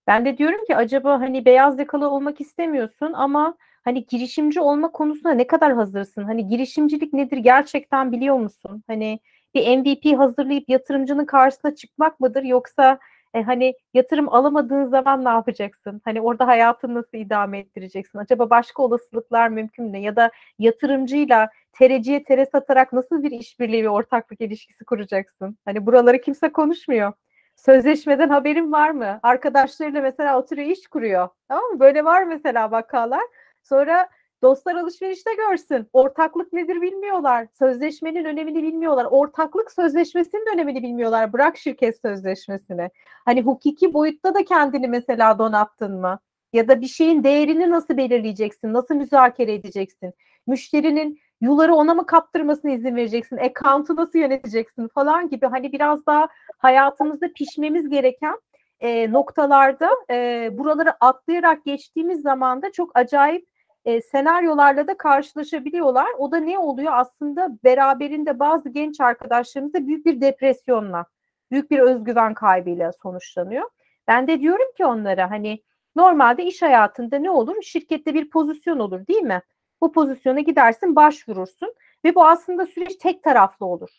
[0.07, 5.35] Ben de diyorum ki acaba hani beyaz yakalı olmak istemiyorsun ama hani girişimci olma konusunda
[5.35, 6.25] ne kadar hazırsın?
[6.25, 8.85] Hani girişimcilik nedir gerçekten biliyor musun?
[8.87, 9.21] Hani
[9.55, 12.99] bir MVP hazırlayıp yatırımcının karşısına çıkmak mıdır yoksa
[13.35, 16.01] e, hani yatırım alamadığın zaman ne yapacaksın?
[16.05, 18.19] Hani orada hayatını nasıl idame ettireceksin?
[18.19, 19.99] Acaba başka olasılıklar mümkün mü?
[19.99, 25.59] Ya da yatırımcıyla tereciye tere satarak nasıl bir işbirliği ve ortaklık ilişkisi kuracaksın?
[25.65, 27.13] Hani buraları kimse konuşmuyor.
[27.57, 29.21] Sözleşmeden haberin var mı?
[29.23, 31.29] Arkadaşlarıyla mesela oturuyor iş kuruyor.
[31.49, 31.81] Tamam mı?
[31.81, 33.23] Böyle var mesela vakalar.
[33.63, 34.09] Sonra
[34.43, 35.89] dostlar alışverişte görsün.
[35.93, 37.47] Ortaklık nedir bilmiyorlar.
[37.59, 39.05] Sözleşmenin önemini bilmiyorlar.
[39.05, 41.33] Ortaklık sözleşmesinin önemini bilmiyorlar.
[41.33, 42.91] Bırak şirket sözleşmesini.
[43.25, 46.19] Hani hukuki boyutta da kendini mesela donattın mı?
[46.53, 48.73] Ya da bir şeyin değerini nasıl belirleyeceksin?
[48.73, 50.13] Nasıl müzakere edeceksin?
[50.47, 53.37] Müşterinin yuları ona mı kaptırmasına izin vereceksin?
[53.37, 56.29] Account'u nasıl yöneteceksin falan gibi hani biraz daha
[56.59, 58.39] hayatımızda pişmemiz gereken
[58.81, 63.47] e, noktalarda e, buraları atlayarak geçtiğimiz zaman da çok acayip
[63.85, 66.09] e, senaryolarla da karşılaşabiliyorlar.
[66.19, 66.93] O da ne oluyor?
[66.95, 71.07] Aslında beraberinde bazı genç arkadaşlarımızda büyük bir depresyonla,
[71.51, 73.71] büyük bir özgüven kaybıyla sonuçlanıyor.
[74.09, 75.63] Ben de diyorum ki onlara hani
[75.97, 77.63] normalde iş hayatında ne olur?
[77.63, 79.43] Şirkette bir pozisyon olur değil mi?
[79.81, 81.75] Bu pozisyona gidersin, başvurursun
[82.05, 83.91] ve bu aslında süreç tek taraflı olur.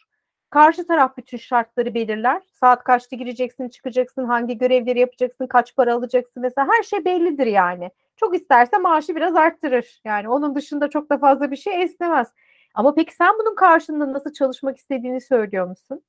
[0.49, 2.41] Karşı taraf bütün şartları belirler.
[2.53, 7.91] Saat kaçta gireceksin, çıkacaksın, hangi görevleri yapacaksın, kaç para alacaksın mesela her şey bellidir yani.
[8.21, 10.01] Çok isterse maaşı biraz arttırır.
[10.05, 12.27] Yani onun dışında çok da fazla bir şey esnemez.
[12.73, 16.01] Ama peki sen bunun karşılığında nasıl çalışmak istediğini söylüyor musun?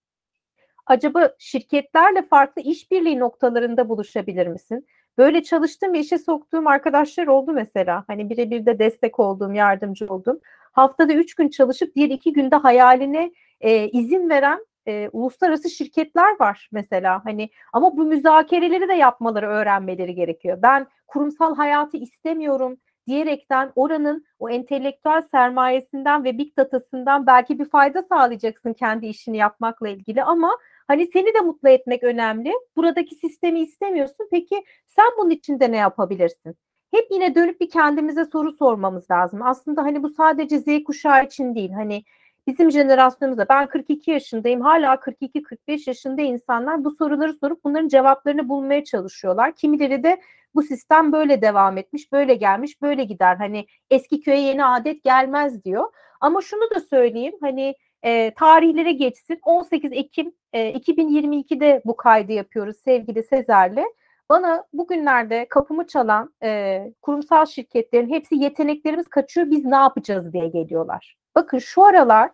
[0.86, 4.86] Acaba şirketlerle farklı işbirliği noktalarında buluşabilir misin?
[5.18, 8.04] Böyle çalıştığım ve işe soktuğum arkadaşlar oldu mesela.
[8.06, 10.40] Hani birebir de destek olduğum, yardımcı oldum.
[10.72, 16.68] Haftada üç gün çalışıp diğer iki günde hayaline e, izin veren e, uluslararası şirketler var
[16.72, 17.24] mesela.
[17.24, 20.58] Hani ama bu müzakereleri de yapmaları, öğrenmeleri gerekiyor.
[20.62, 28.02] Ben kurumsal hayatı istemiyorum diyerekten oranın o entelektüel sermayesinden ve big datasından belki bir fayda
[28.02, 30.58] sağlayacaksın kendi işini yapmakla ilgili ama
[30.88, 32.52] hani seni de mutlu etmek önemli.
[32.76, 34.28] Buradaki sistemi istemiyorsun.
[34.30, 36.56] Peki sen bunun için de ne yapabilirsin?
[36.90, 39.42] Hep yine dönüp bir kendimize soru sormamız lazım.
[39.42, 41.70] Aslında hani bu sadece Z kuşağı için değil.
[41.70, 42.04] Hani
[42.46, 48.84] bizim jenerasyonumuzda ben 42 yaşındayım hala 42-45 yaşında insanlar bu soruları sorup bunların cevaplarını bulmaya
[48.84, 49.52] çalışıyorlar.
[49.52, 50.20] Kimileri de
[50.54, 53.36] bu sistem böyle devam etmiş, böyle gelmiş, böyle gider.
[53.36, 55.92] Hani eski köye yeni adet gelmez diyor.
[56.20, 59.38] Ama şunu da söyleyeyim hani e, tarihlere geçsin.
[59.42, 63.84] 18 Ekim e, 2022'de bu kaydı yapıyoruz sevgili Sezer'le.
[64.30, 71.21] Bana bugünlerde kapımı çalan e, kurumsal şirketlerin hepsi yeteneklerimiz kaçıyor biz ne yapacağız diye geliyorlar.
[71.34, 72.30] Bakın şu aralar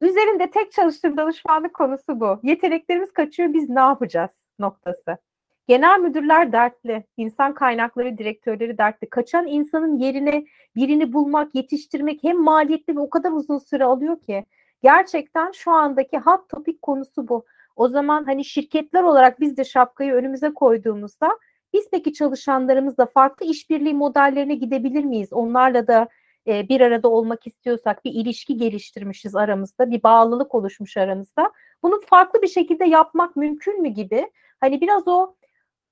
[0.00, 2.40] üzerinde tek çalıştığım danışmanlık konusu bu.
[2.42, 5.16] Yeteneklerimiz kaçıyor biz ne yapacağız noktası.
[5.68, 9.10] Genel müdürler dertli, insan kaynakları direktörleri dertli.
[9.10, 10.44] Kaçan insanın yerine
[10.76, 14.44] birini bulmak, yetiştirmek hem maliyetli ve o kadar uzun süre alıyor ki.
[14.82, 17.44] Gerçekten şu andaki hot topik konusu bu.
[17.76, 21.38] O zaman hani şirketler olarak biz de şapkayı önümüze koyduğumuzda
[21.72, 25.32] biz peki çalışanlarımızla farklı işbirliği modellerine gidebilir miyiz?
[25.32, 26.08] Onlarla da
[26.48, 31.52] e, bir arada olmak istiyorsak bir ilişki geliştirmişiz aramızda, bir bağlılık oluşmuş aramızda.
[31.82, 34.30] Bunu farklı bir şekilde yapmak mümkün mü gibi?
[34.60, 35.34] Hani biraz o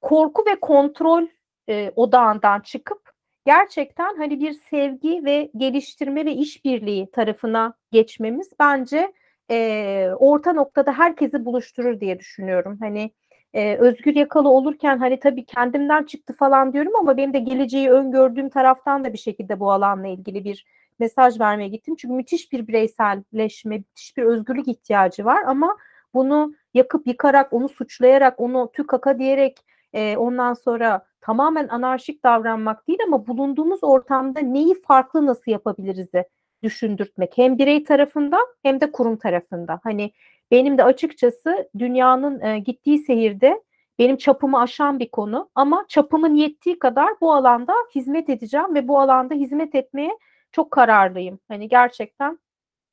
[0.01, 1.27] korku ve kontrol
[1.69, 3.13] e, odağından çıkıp
[3.47, 9.13] gerçekten hani bir sevgi ve geliştirme ve işbirliği tarafına geçmemiz bence
[9.51, 12.79] e, orta noktada herkesi buluşturur diye düşünüyorum.
[12.81, 13.11] Hani
[13.55, 18.49] e, özgür yakalı olurken hani tabii kendimden çıktı falan diyorum ama benim de geleceği öngördüğüm
[18.49, 20.67] taraftan da bir şekilde bu alanla ilgili bir
[20.99, 21.97] mesaj vermeye gittim.
[21.99, 25.77] Çünkü müthiş bir bireyselleşme, müthiş bir özgürlük ihtiyacı var ama
[26.15, 32.99] bunu yakıp yıkarak, onu suçlayarak, onu tükaka diyerek e, ondan sonra tamamen anarşik davranmak değil
[33.07, 36.29] ama bulunduğumuz ortamda neyi farklı nasıl yapabiliriz de
[36.63, 37.39] düşündürtmek.
[37.39, 39.81] Hem birey tarafından hem de kurum tarafında.
[39.83, 40.13] Hani
[40.53, 43.63] benim de açıkçası dünyanın e, gittiği seyirde
[43.99, 49.01] benim çapımı aşan bir konu ama çapımın yettiği kadar bu alanda hizmet edeceğim ve bu
[49.01, 50.19] alanda hizmet etmeye
[50.53, 51.39] çok kararlıyım.
[51.49, 52.39] Hani gerçekten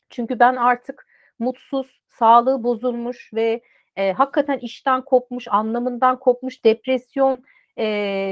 [0.09, 1.07] çünkü ben artık
[1.39, 3.61] mutsuz, sağlığı bozulmuş ve
[3.95, 7.43] e, hakikaten işten kopmuş, anlamından kopmuş, depresyon
[7.77, 7.85] e,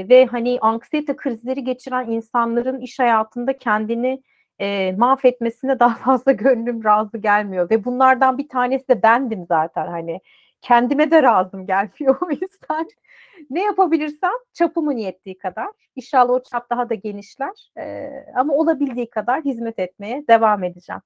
[0.08, 4.22] ve hani anksiyete krizleri geçiren insanların iş hayatında kendini
[4.60, 7.70] e, mahvetmesine daha fazla gönlüm razı gelmiyor.
[7.70, 10.20] Ve bunlardan bir tanesi de bendim zaten hani.
[10.62, 12.88] Kendime de razım gelmiyor o yüzden.
[13.50, 15.68] Ne yapabilirsem çapımın yettiği kadar.
[15.96, 21.02] İnşallah o çap daha da genişler e, ama olabildiği kadar hizmet etmeye devam edeceğim.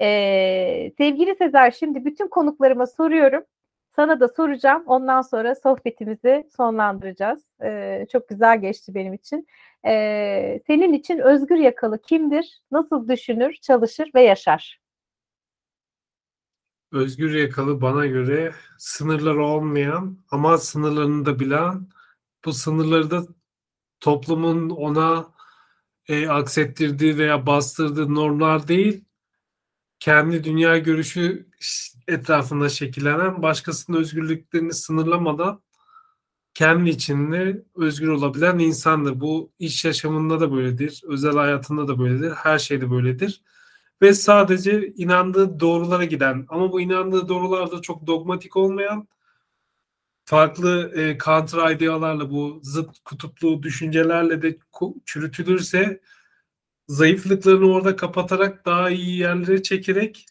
[0.00, 3.44] E, sevgili Sezer şimdi bütün konuklarıma soruyorum
[3.98, 4.82] sana da soracağım.
[4.86, 7.40] Ondan sonra sohbetimizi sonlandıracağız.
[7.62, 9.46] Ee, çok güzel geçti benim için.
[9.86, 12.60] Ee, senin için özgür yakalı kimdir?
[12.70, 14.80] Nasıl düşünür, çalışır ve yaşar?
[16.92, 21.86] Özgür yakalı bana göre sınırları olmayan ama sınırlarını da bilen,
[22.44, 23.22] bu sınırları da
[24.00, 25.26] toplumun ona
[26.08, 29.04] e, aksettirdiği veya bastırdığı normlar değil,
[30.00, 31.46] kendi dünya görüşü
[32.08, 35.62] etrafında şekillenen, başkasının özgürlüklerini sınırlamadan
[36.54, 39.20] kendi içinde özgür olabilen insandır.
[39.20, 43.42] Bu iş yaşamında da böyledir, özel hayatında da böyledir, her şeyde böyledir.
[44.02, 49.08] Ve sadece inandığı doğrulara giden ama bu inandığı doğrularda çok dogmatik olmayan
[50.24, 54.58] farklı e, counter idealarla bu zıt kutuplu düşüncelerle de
[55.06, 56.00] çürütülürse
[56.88, 60.26] zayıflıklarını orada kapatarak daha iyi yerlere çekerek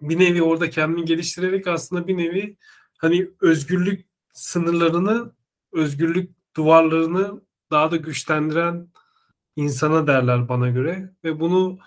[0.00, 2.56] bir nevi orada kendini geliştirerek aslında bir nevi
[2.98, 5.32] hani özgürlük sınırlarını,
[5.72, 7.40] özgürlük duvarlarını
[7.70, 8.88] daha da güçlendiren
[9.56, 11.78] insana derler bana göre ve bunu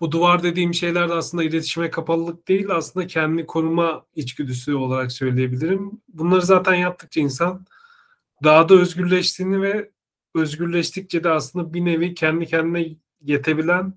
[0.00, 5.90] bu duvar dediğim şeyler de aslında iletişime kapalılık değil aslında kendini koruma içgüdüsü olarak söyleyebilirim.
[6.08, 7.66] Bunları zaten yaptıkça insan
[8.44, 9.90] daha da özgürleştiğini ve
[10.34, 13.94] özgürleştikçe de aslında bir nevi kendi kendine yetebilen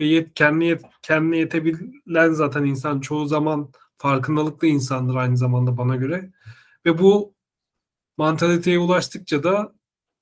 [0.00, 5.96] ve yet, kendi yet, kendine yetebilen zaten insan çoğu zaman farkındalıklı insandır aynı zamanda bana
[5.96, 6.30] göre.
[6.86, 7.34] Ve bu
[8.16, 9.72] mantaliteye ulaştıkça da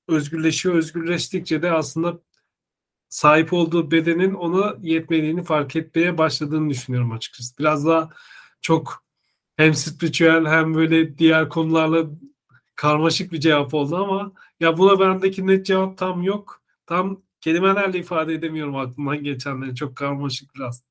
[0.07, 0.75] özgürleşiyor.
[0.75, 2.19] Özgürleştikçe de aslında
[3.09, 7.57] sahip olduğu bedenin ona yetmediğini fark etmeye başladığını düşünüyorum açıkçası.
[7.59, 8.09] Biraz daha
[8.61, 9.03] çok
[9.57, 12.05] hem spiritüel hem böyle diğer konularla
[12.75, 16.61] karmaşık bir cevap oldu ama ya buna bendeki net cevap tam yok.
[16.85, 19.75] Tam kelimelerle ifade edemiyorum aklımdan geçenleri.
[19.75, 20.85] Çok karmaşık biraz.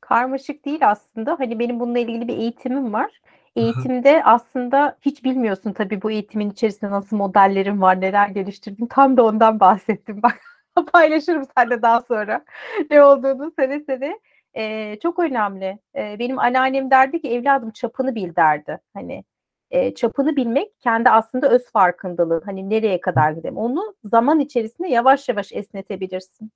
[0.00, 1.36] Karmaşık değil aslında.
[1.38, 3.20] Hani benim bununla ilgili bir eğitimim var.
[3.56, 8.86] Eğitimde aslında hiç bilmiyorsun tabii bu eğitimin içerisinde nasıl modellerim var, neler geliştirdim.
[8.86, 10.22] Tam da ondan bahsettim.
[10.22, 10.40] Bak
[10.92, 12.44] paylaşırım seninle daha sonra
[12.90, 14.20] ne olduğunu seve seve.
[14.56, 15.78] Ee, çok önemli.
[15.96, 18.78] Ee, benim anneannem derdi ki evladım çapını bil derdi.
[18.94, 19.24] Hani
[19.70, 22.42] e, çapını bilmek kendi aslında öz farkındalığın.
[22.44, 23.56] Hani nereye kadar gidelim.
[23.56, 26.50] Onu zaman içerisinde yavaş yavaş esnetebilirsin.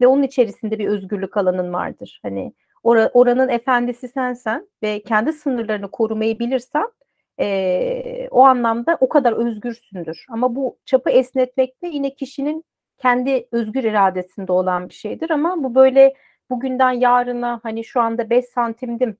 [0.00, 2.20] Ve onun içerisinde bir özgürlük alanın vardır.
[2.22, 2.52] Hani
[2.84, 6.88] or- oranın efendisi sensen ve kendi sınırlarını korumayı bilirsen
[7.40, 10.26] e, o anlamda o kadar özgürsündür.
[10.28, 12.64] Ama bu çapı esnetmek de yine kişinin
[12.98, 15.30] kendi özgür iradesinde olan bir şeydir.
[15.30, 16.14] Ama bu böyle
[16.50, 19.16] bugünden yarına hani şu anda 5 santimdim,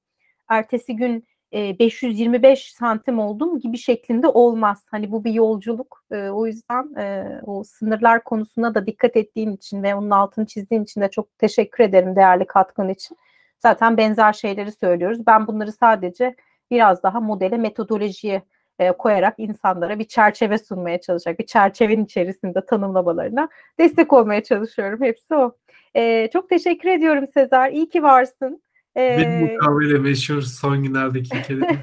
[0.49, 4.87] ertesi gün 525 santim oldum gibi şeklinde olmaz.
[4.91, 6.05] Hani bu bir yolculuk.
[6.11, 6.95] O yüzden
[7.47, 11.85] o sınırlar konusuna da dikkat ettiğin için ve onun altını çizdiğin için de çok teşekkür
[11.85, 13.17] ederim değerli katkın için.
[13.59, 15.27] Zaten benzer şeyleri söylüyoruz.
[15.27, 16.35] Ben bunları sadece
[16.71, 18.43] biraz daha modele, metodolojiye
[18.99, 23.49] koyarak insanlara bir çerçeve sunmaya çalışacak, bir çerçevenin içerisinde tanımlamalarına
[23.79, 25.03] destek olmaya çalışıyorum.
[25.03, 25.57] Hepsi o.
[26.33, 27.73] çok teşekkür ediyorum Sezer.
[27.73, 28.63] İyi ki varsın.
[28.97, 31.83] Benim bu kahveyle meşhur son günlerdeki kelime.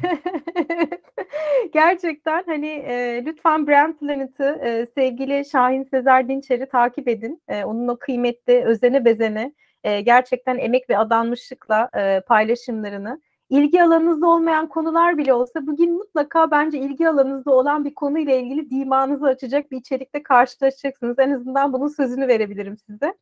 [1.74, 7.42] Gerçekten hani e, lütfen Brand Planet'ı e, sevgili Şahin Sezer Dinçer'i takip edin.
[7.48, 9.54] E, onun o kıymetli, özene bezene
[9.84, 16.52] e, gerçekten emek ve adanmışlıkla e, paylaşımlarını ilgi alanınızda olmayan konular bile olsa bugün mutlaka
[16.52, 21.20] bence ilgi alanınızda olan bir konuyla ilgili dimanınızı açacak bir içerikte karşılaşacaksınız.
[21.20, 23.14] En azından bunun sözünü verebilirim size.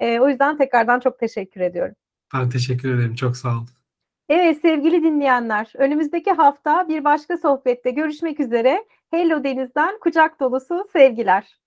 [0.00, 1.94] E, o yüzden tekrardan çok teşekkür ediyorum.
[2.34, 3.14] Ben teşekkür ederim.
[3.14, 3.68] Çok sağ olun.
[4.28, 8.84] Evet sevgili dinleyenler, önümüzdeki hafta bir başka sohbette görüşmek üzere.
[9.10, 11.65] Hello Deniz'den kucak dolusu sevgiler.